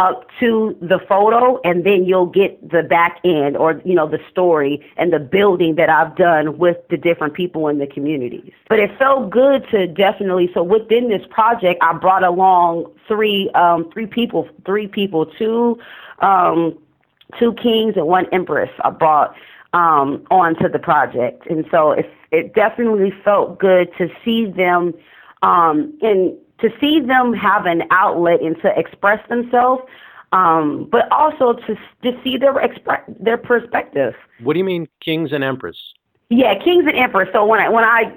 up 0.00 0.26
to 0.40 0.76
the 0.80 0.98
photo 1.06 1.60
and 1.62 1.84
then 1.84 2.06
you'll 2.06 2.24
get 2.24 2.70
the 2.70 2.82
back 2.82 3.20
end 3.22 3.54
or 3.54 3.82
you 3.84 3.94
know 3.94 4.08
the 4.08 4.18
story 4.30 4.80
and 4.96 5.12
the 5.12 5.18
building 5.18 5.74
that 5.74 5.90
I've 5.90 6.16
done 6.16 6.56
with 6.56 6.78
the 6.88 6.96
different 6.96 7.34
people 7.34 7.68
in 7.68 7.78
the 7.78 7.86
communities. 7.86 8.52
But 8.70 8.78
it 8.78 8.96
felt 8.98 9.28
good 9.28 9.66
to 9.72 9.86
definitely 9.86 10.50
so 10.54 10.62
within 10.62 11.10
this 11.10 11.22
project 11.28 11.82
I 11.82 11.92
brought 11.92 12.24
along 12.24 12.90
three 13.06 13.50
um 13.50 13.90
three 13.92 14.06
people 14.06 14.48
three 14.64 14.86
people 14.86 15.26
two 15.26 15.78
um 16.20 16.78
two 17.38 17.52
kings 17.54 17.94
and 17.96 18.06
one 18.06 18.26
empress 18.32 18.70
I 18.84 18.90
brought 18.90 19.34
um 19.72 20.24
onto 20.30 20.68
the 20.68 20.78
project. 20.78 21.46
And 21.48 21.64
so 21.70 21.92
it 21.92 22.10
it 22.30 22.54
definitely 22.54 23.12
felt 23.24 23.58
good 23.58 23.90
to 23.98 24.08
see 24.24 24.46
them 24.46 24.94
um 25.42 25.96
in 26.00 26.36
to 26.60 26.70
see 26.80 27.00
them 27.00 27.32
have 27.32 27.66
an 27.66 27.84
outlet 27.90 28.40
and 28.42 28.60
to 28.62 28.78
express 28.78 29.26
themselves, 29.28 29.82
um, 30.32 30.88
but 30.90 31.10
also 31.10 31.54
to 31.54 31.74
to 32.02 32.20
see 32.22 32.36
their 32.36 32.54
expre- 32.54 33.02
their 33.18 33.38
perspective. 33.38 34.14
What 34.40 34.54
do 34.54 34.58
you 34.58 34.64
mean, 34.64 34.88
kings 35.00 35.32
and 35.32 35.42
empress? 35.42 35.76
Yeah, 36.28 36.54
kings 36.54 36.84
and 36.86 36.96
empress. 36.96 37.28
So 37.32 37.44
when 37.44 37.60
I 37.60 37.68
when 37.68 37.84
I 37.84 38.12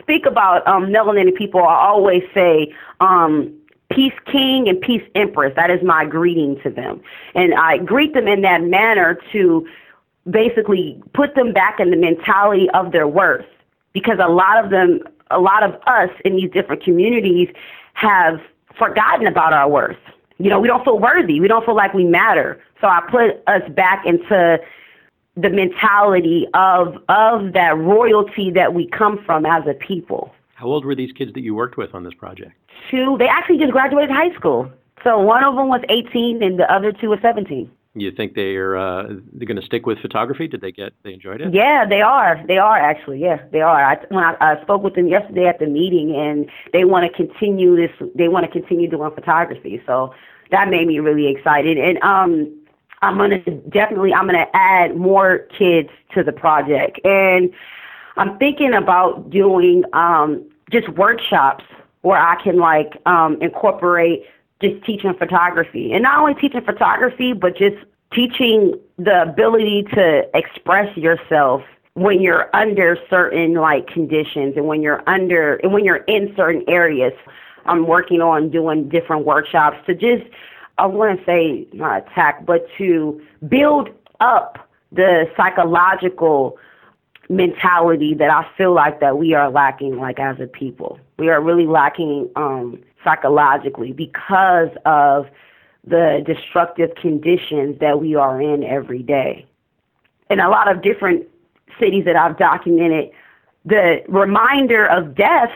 speak 0.00 0.26
about 0.26 0.66
um, 0.66 0.86
melanated 0.86 1.34
people, 1.34 1.62
I 1.62 1.86
always 1.86 2.22
say 2.32 2.72
um, 3.00 3.52
peace 3.90 4.14
king 4.26 4.68
and 4.68 4.80
peace 4.80 5.02
empress. 5.14 5.54
That 5.56 5.70
is 5.70 5.82
my 5.82 6.04
greeting 6.04 6.60
to 6.62 6.70
them, 6.70 7.00
and 7.34 7.54
I 7.54 7.78
greet 7.78 8.14
them 8.14 8.28
in 8.28 8.42
that 8.42 8.62
manner 8.62 9.18
to 9.32 9.66
basically 10.30 11.02
put 11.14 11.34
them 11.34 11.52
back 11.52 11.80
in 11.80 11.90
the 11.90 11.96
mentality 11.96 12.68
of 12.70 12.92
their 12.92 13.08
worth, 13.08 13.46
because 13.92 14.18
a 14.22 14.28
lot 14.28 14.62
of 14.62 14.70
them 14.70 15.00
a 15.30 15.38
lot 15.38 15.62
of 15.62 15.74
us 15.86 16.10
in 16.24 16.36
these 16.36 16.50
different 16.50 16.82
communities 16.82 17.48
have 17.94 18.40
forgotten 18.78 19.26
about 19.26 19.52
our 19.52 19.68
worth. 19.68 19.96
You 20.38 20.48
know, 20.48 20.60
we 20.60 20.68
don't 20.68 20.84
feel 20.84 20.98
worthy. 20.98 21.40
We 21.40 21.48
don't 21.48 21.64
feel 21.64 21.74
like 21.74 21.92
we 21.94 22.04
matter. 22.04 22.62
So 22.80 22.86
I 22.86 23.02
put 23.10 23.42
us 23.46 23.68
back 23.70 24.06
into 24.06 24.58
the 25.36 25.50
mentality 25.50 26.46
of 26.54 26.96
of 27.08 27.52
that 27.52 27.76
royalty 27.76 28.50
that 28.52 28.74
we 28.74 28.86
come 28.86 29.22
from 29.24 29.46
as 29.46 29.66
a 29.66 29.74
people. 29.74 30.32
How 30.58 30.66
old 30.66 30.84
were 30.84 30.96
these 30.96 31.12
kids 31.12 31.32
that 31.34 31.42
you 31.42 31.54
worked 31.54 31.76
with 31.76 31.94
on 31.94 32.02
this 32.02 32.14
project? 32.14 32.50
Two. 32.90 33.16
They 33.16 33.28
actually 33.28 33.58
just 33.58 33.70
graduated 33.70 34.10
high 34.10 34.34
school. 34.34 34.68
So 35.04 35.16
one 35.16 35.44
of 35.44 35.54
them 35.54 35.68
was 35.68 35.82
18 35.88 36.42
and 36.42 36.58
the 36.58 36.68
other 36.68 36.90
two 36.90 37.10
were 37.10 37.18
17. 37.22 37.70
You 37.94 38.10
think 38.10 38.34
they 38.34 38.56
are 38.56 38.76
uh, 38.76 39.04
they're 39.32 39.46
going 39.46 39.60
to 39.60 39.64
stick 39.64 39.86
with 39.86 40.00
photography? 40.00 40.48
Did 40.48 40.60
they 40.60 40.72
get 40.72 40.94
they 41.04 41.12
enjoyed 41.12 41.40
it? 41.40 41.54
Yeah, 41.54 41.86
they 41.86 42.00
are. 42.00 42.42
They 42.48 42.58
are 42.58 42.76
actually. 42.76 43.20
Yeah, 43.20 43.40
they 43.52 43.60
are. 43.60 43.84
I, 43.84 43.98
when 44.08 44.24
I, 44.24 44.36
I 44.40 44.60
spoke 44.62 44.82
with 44.82 44.96
them 44.96 45.06
yesterday 45.06 45.46
at 45.46 45.60
the 45.60 45.66
meeting, 45.66 46.14
and 46.16 46.50
they 46.72 46.84
want 46.84 47.06
to 47.06 47.16
continue 47.16 47.76
this. 47.76 47.90
They 48.16 48.26
want 48.26 48.44
to 48.44 48.50
continue 48.50 48.90
doing 48.90 49.12
photography. 49.12 49.80
So 49.86 50.12
that 50.50 50.68
made 50.68 50.88
me 50.88 50.98
really 50.98 51.28
excited. 51.28 51.78
And 51.78 52.02
um, 52.02 52.52
I'm 53.02 53.16
gonna 53.16 53.38
definitely 53.38 54.12
I'm 54.12 54.26
gonna 54.26 54.46
add 54.54 54.96
more 54.96 55.38
kids 55.56 55.90
to 56.14 56.22
the 56.22 56.32
project, 56.32 57.00
and 57.04 57.52
I'm 58.18 58.36
thinking 58.38 58.74
about 58.74 59.30
doing 59.30 59.84
um, 59.92 60.44
just 60.70 60.88
workshops 60.90 61.64
where 62.02 62.18
I 62.18 62.34
can 62.42 62.56
like 62.56 63.00
um, 63.06 63.40
incorporate 63.40 64.24
just 64.60 64.84
teaching 64.84 65.14
photography 65.14 65.92
and 65.92 66.02
not 66.02 66.18
only 66.18 66.34
teaching 66.34 66.62
photography, 66.62 67.32
but 67.32 67.56
just 67.56 67.76
teaching 68.12 68.74
the 68.98 69.22
ability 69.22 69.84
to 69.94 70.28
express 70.36 70.94
yourself 70.96 71.62
when 71.94 72.20
you're 72.20 72.50
under 72.56 72.98
certain 73.08 73.54
like 73.54 73.86
conditions 73.86 74.56
and 74.56 74.66
when 74.66 74.82
you're 74.82 75.02
under 75.08 75.54
and 75.56 75.72
when 75.72 75.84
you're 75.84 76.04
in 76.08 76.34
certain 76.36 76.64
areas. 76.66 77.12
I'm 77.66 77.86
working 77.86 78.20
on 78.20 78.50
doing 78.50 78.88
different 78.88 79.26
workshops 79.26 79.78
to 79.86 79.94
just 79.94 80.24
I 80.78 80.86
want 80.86 81.20
to 81.20 81.24
say 81.24 81.68
not 81.72 82.08
attack, 82.08 82.46
but 82.46 82.66
to 82.78 83.20
build 83.48 83.90
up 84.20 84.68
the 84.90 85.30
psychological 85.36 86.56
mentality 87.28 88.14
that 88.14 88.30
I 88.30 88.48
feel 88.56 88.72
like 88.72 89.00
that 89.00 89.18
we 89.18 89.34
are 89.34 89.50
lacking 89.50 89.98
like 89.98 90.18
as 90.18 90.40
a 90.40 90.46
people. 90.46 90.98
We 91.18 91.28
are 91.28 91.40
really 91.40 91.66
lacking 91.66 92.30
um 92.36 92.82
psychologically 93.04 93.92
because 93.92 94.70
of 94.84 95.26
the 95.84 96.22
destructive 96.26 96.94
conditions 96.96 97.78
that 97.80 98.00
we 98.00 98.14
are 98.14 98.40
in 98.40 98.64
every 98.64 99.02
day. 99.02 99.46
In 100.30 100.40
a 100.40 100.48
lot 100.48 100.70
of 100.70 100.82
different 100.82 101.26
cities 101.78 102.04
that 102.04 102.16
I've 102.16 102.36
documented, 102.36 103.10
the 103.64 104.02
reminder 104.08 104.86
of 104.86 105.14
death 105.14 105.52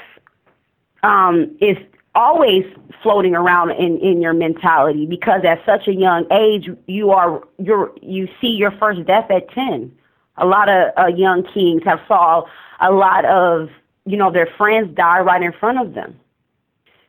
um, 1.03 1.57
is 1.61 1.77
always 2.15 2.65
floating 3.03 3.35
around 3.35 3.71
in, 3.71 3.99
in 3.99 4.21
your 4.21 4.35
mentality 4.35 5.07
because 5.07 5.45
at 5.45 5.65
such 5.65 5.89
a 5.89 5.95
young 5.95 6.27
age 6.31 6.69
you 6.87 7.11
are 7.11 7.43
you're 7.59 7.93
you 8.03 8.29
see 8.41 8.49
your 8.49 8.71
first 8.73 9.05
death 9.07 9.31
at 9.31 9.51
10 9.51 9.91
a 10.37 10.47
lot 10.47 10.68
of 10.68 10.92
uh, 10.99 11.07
young 11.07 11.42
kings 11.42 11.83
have 11.85 12.01
saw 12.09 12.45
a 12.81 12.90
lot 12.92 13.25
of 13.25 13.71
you 14.05 14.16
know 14.16 14.31
their 14.31 14.49
friends 14.59 14.95
die 14.95 15.21
right 15.21 15.42
in 15.42 15.53
front 15.53 15.79
of 15.79 15.95
them 15.95 16.18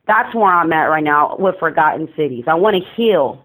that's 0.06 0.34
where 0.34 0.52
i'm 0.52 0.72
at 0.72 0.84
right 0.84 1.04
now 1.04 1.36
with 1.38 1.58
forgotten 1.58 2.08
cities 2.16 2.44
i 2.46 2.54
want 2.54 2.76
to 2.76 2.82
heal 2.94 3.44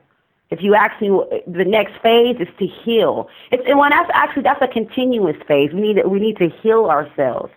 if 0.49 0.63
you 0.63 0.73
ask 0.73 0.99
me, 0.99 1.09
the 1.45 1.63
next 1.63 2.01
phase 2.01 2.37
is 2.39 2.47
to 2.57 2.65
heal. 2.65 3.29
It's 3.51 3.61
and 3.67 3.77
when 3.77 3.91
that's 3.91 4.09
actually 4.13 4.43
that's 4.43 4.61
a 4.61 4.67
continuous 4.67 5.35
phase. 5.47 5.71
We 5.71 5.81
need 5.81 6.07
we 6.07 6.19
need 6.19 6.37
to 6.37 6.49
heal 6.49 6.85
ourselves 6.85 7.53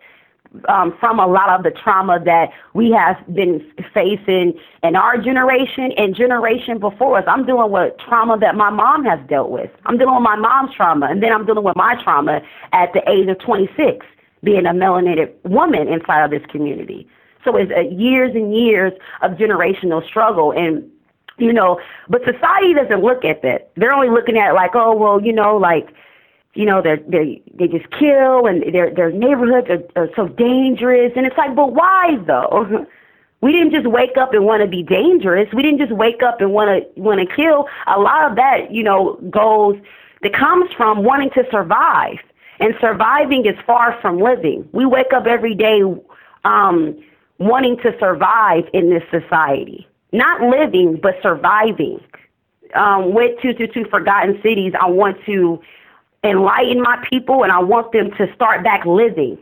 um, 0.69 0.97
from 1.01 1.19
a 1.19 1.27
lot 1.27 1.49
of 1.49 1.63
the 1.63 1.71
trauma 1.71 2.21
that 2.25 2.51
we 2.75 2.91
have 2.91 3.17
been 3.35 3.65
facing 3.95 4.55
in 4.83 4.97
our 4.97 5.17
generation 5.19 5.93
and 5.97 6.15
generation 6.15 6.79
before 6.79 7.19
us. 7.19 7.25
I'm 7.27 7.47
dealing 7.47 7.71
with 7.71 7.95
trauma 7.99 8.39
that 8.39 8.55
my 8.55 8.71
mom 8.71 9.05
has 9.05 9.19
dealt 9.29 9.51
with. 9.51 9.71
I'm 9.87 9.99
dealing 9.99 10.15
with 10.15 10.23
my 10.23 10.37
mom's 10.37 10.75
trauma, 10.75 11.07
and 11.07 11.23
then 11.23 11.33
I'm 11.33 11.47
dealing 11.47 11.65
with 11.65 11.77
my 11.77 12.01
trauma 12.03 12.43
at 12.73 12.93
the 12.93 13.09
age 13.11 13.29
of 13.29 13.39
26, 13.39 14.05
being 14.43 14.67
a 14.67 14.73
melanated 14.73 15.33
woman 15.45 15.89
inside 15.89 16.25
of 16.25 16.31
this 16.31 16.43
community. 16.51 17.09
So 17.45 17.57
it's 17.57 17.73
uh, 17.77 17.81
years 17.81 18.35
and 18.35 18.55
years 18.55 18.93
of 19.23 19.33
generational 19.33 20.07
struggle 20.07 20.53
and 20.53 20.89
you 21.39 21.53
know, 21.53 21.81
but 22.09 22.21
society 22.25 22.75
doesn't 22.75 23.03
look 23.03 23.25
at 23.25 23.43
that. 23.43 23.73
They're 23.77 23.93
only 23.93 24.11
looking 24.11 24.37
at 24.37 24.53
like, 24.53 24.73
oh 24.75 24.95
well, 24.95 25.21
you 25.21 25.33
know, 25.33 25.57
like, 25.57 25.89
you 26.55 26.67
know, 26.67 26.83
they 26.83 26.97
they 27.09 27.43
they 27.55 27.69
just 27.69 27.91
kill 27.91 28.47
and 28.47 28.75
their 28.75 28.91
their 28.95 29.11
neighborhoods 29.11 29.69
are, 29.71 30.03
are 30.03 30.09
so 30.15 30.29
dangerous, 30.29 31.13
and 31.17 31.27
it's 31.27 31.37
like, 31.37 31.55
but 31.55 31.73
why 31.73 32.19
though? 32.27 32.87
We 33.41 33.51
didn't 33.51 33.73
just 33.73 33.89
wake 33.89 34.17
up 34.17 34.35
and 34.35 34.45
want 34.45 34.63
to 34.63 34.69
be 34.69 34.85
dangerous. 34.85 35.53
We 35.53 35.65
didn't 35.65 35.81
just 35.81 35.91
wake 35.91 36.23
up 36.23 36.41
and 36.41 36.53
want 36.53 36.69
to 36.95 37.01
want 37.01 37.19
to 37.19 37.27
kill. 37.35 37.67
A 37.89 37.99
lot 37.99 38.31
of 38.31 38.37
that, 38.37 38.71
you 38.71 38.85
know, 38.85 39.19
goes 39.31 39.77
that 40.23 40.33
comes 40.33 40.71
from 40.77 41.03
wanting 41.03 41.31
to 41.31 41.43
survive, 41.51 42.19
and 42.61 42.73
surviving 42.81 43.45
is 43.45 43.57
far 43.67 43.99
from 44.01 44.21
living. 44.21 44.69
We 44.71 44.87
wake 44.87 45.13
up 45.13 45.27
every 45.27 45.57
day 45.57 45.83
um, 46.45 47.03
wanting 47.39 47.79
to 47.79 47.99
survive 47.99 48.63
in 48.73 48.91
this 48.91 49.03
society 49.11 49.89
not 50.13 50.43
living, 50.43 50.99
but 51.03 51.17
surviving. 51.23 52.01
Um, 52.75 53.13
with 53.13 53.41
222 53.43 53.91
Forgotten 53.91 54.41
Cities, 54.43 54.73
I 54.81 54.89
want 54.89 55.19
to 55.27 55.61
enlighten 56.25 56.81
my 56.81 57.05
people 57.11 57.43
and 57.43 57.51
I 57.51 57.61
want 57.61 57.93
them 57.93 58.11
to 58.13 58.33
start 58.35 58.63
back 58.63 58.87
living. 58.87 59.39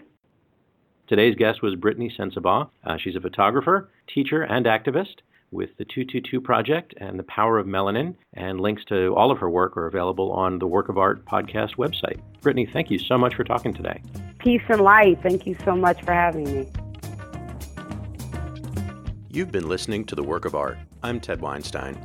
Today's 1.06 1.34
guest 1.34 1.60
was 1.62 1.74
Brittani 1.74 2.10
Sensabaugh. 2.16 2.70
Uh, 2.84 2.96
she's 2.96 3.16
a 3.16 3.20
photographer, 3.20 3.90
teacher, 4.06 4.42
and 4.42 4.64
activist 4.66 5.16
with 5.50 5.70
the 5.76 5.84
222 5.84 6.40
Project 6.40 6.94
and 6.98 7.18
the 7.18 7.24
Power 7.24 7.58
of 7.58 7.66
Melanin, 7.66 8.14
and 8.34 8.60
links 8.60 8.84
to 8.84 9.12
all 9.16 9.32
of 9.32 9.38
her 9.38 9.50
work 9.50 9.76
are 9.76 9.86
available 9.86 10.30
on 10.30 10.60
the 10.60 10.66
Work 10.68 10.88
of 10.88 10.96
Art 10.96 11.24
podcast 11.24 11.74
website. 11.74 12.20
Brittani, 12.40 12.72
thank 12.72 12.90
you 12.90 12.98
so 12.98 13.18
much 13.18 13.34
for 13.34 13.42
talking 13.42 13.74
today. 13.74 14.00
Peace 14.38 14.62
and 14.68 14.80
light. 14.80 15.20
Thank 15.22 15.46
you 15.46 15.56
so 15.64 15.74
much 15.74 16.00
for 16.02 16.14
having 16.14 16.44
me. 16.44 16.68
You've 19.28 19.52
been 19.52 19.68
listening 19.68 20.04
to 20.06 20.14
The 20.14 20.22
Work 20.22 20.44
of 20.44 20.54
Art. 20.54 20.78
I'm 21.02 21.20
Ted 21.20 21.40
Weinstein. 21.40 21.98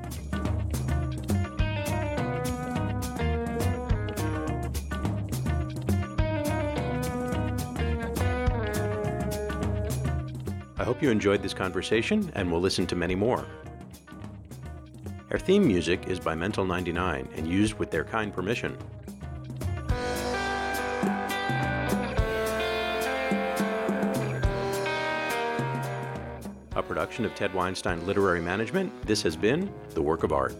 Hope 10.86 11.02
you 11.02 11.10
enjoyed 11.10 11.42
this 11.42 11.54
conversation 11.56 12.32
and 12.36 12.52
will 12.52 12.62
listen 12.62 12.86
to 12.86 12.96
many 12.96 13.16
more. 13.16 13.44
Our 15.32 15.40
theme 15.40 15.66
music 15.66 16.08
is 16.08 16.20
by 16.20 16.36
Mental 16.36 16.64
99 16.64 17.28
and 17.36 17.48
used 17.48 17.74
with 17.80 17.90
their 17.90 18.04
kind 18.04 18.32
permission. 18.32 18.78
A 26.76 26.84
production 26.84 27.26
of 27.26 27.34
Ted 27.34 27.52
Weinstein 27.56 28.06
Literary 28.06 28.42
Management, 28.42 28.94
this 29.08 29.24
has 29.24 29.36
been 29.36 29.74
The 29.96 30.04
Work 30.04 30.22
of 30.22 30.32
Art. 30.32 30.54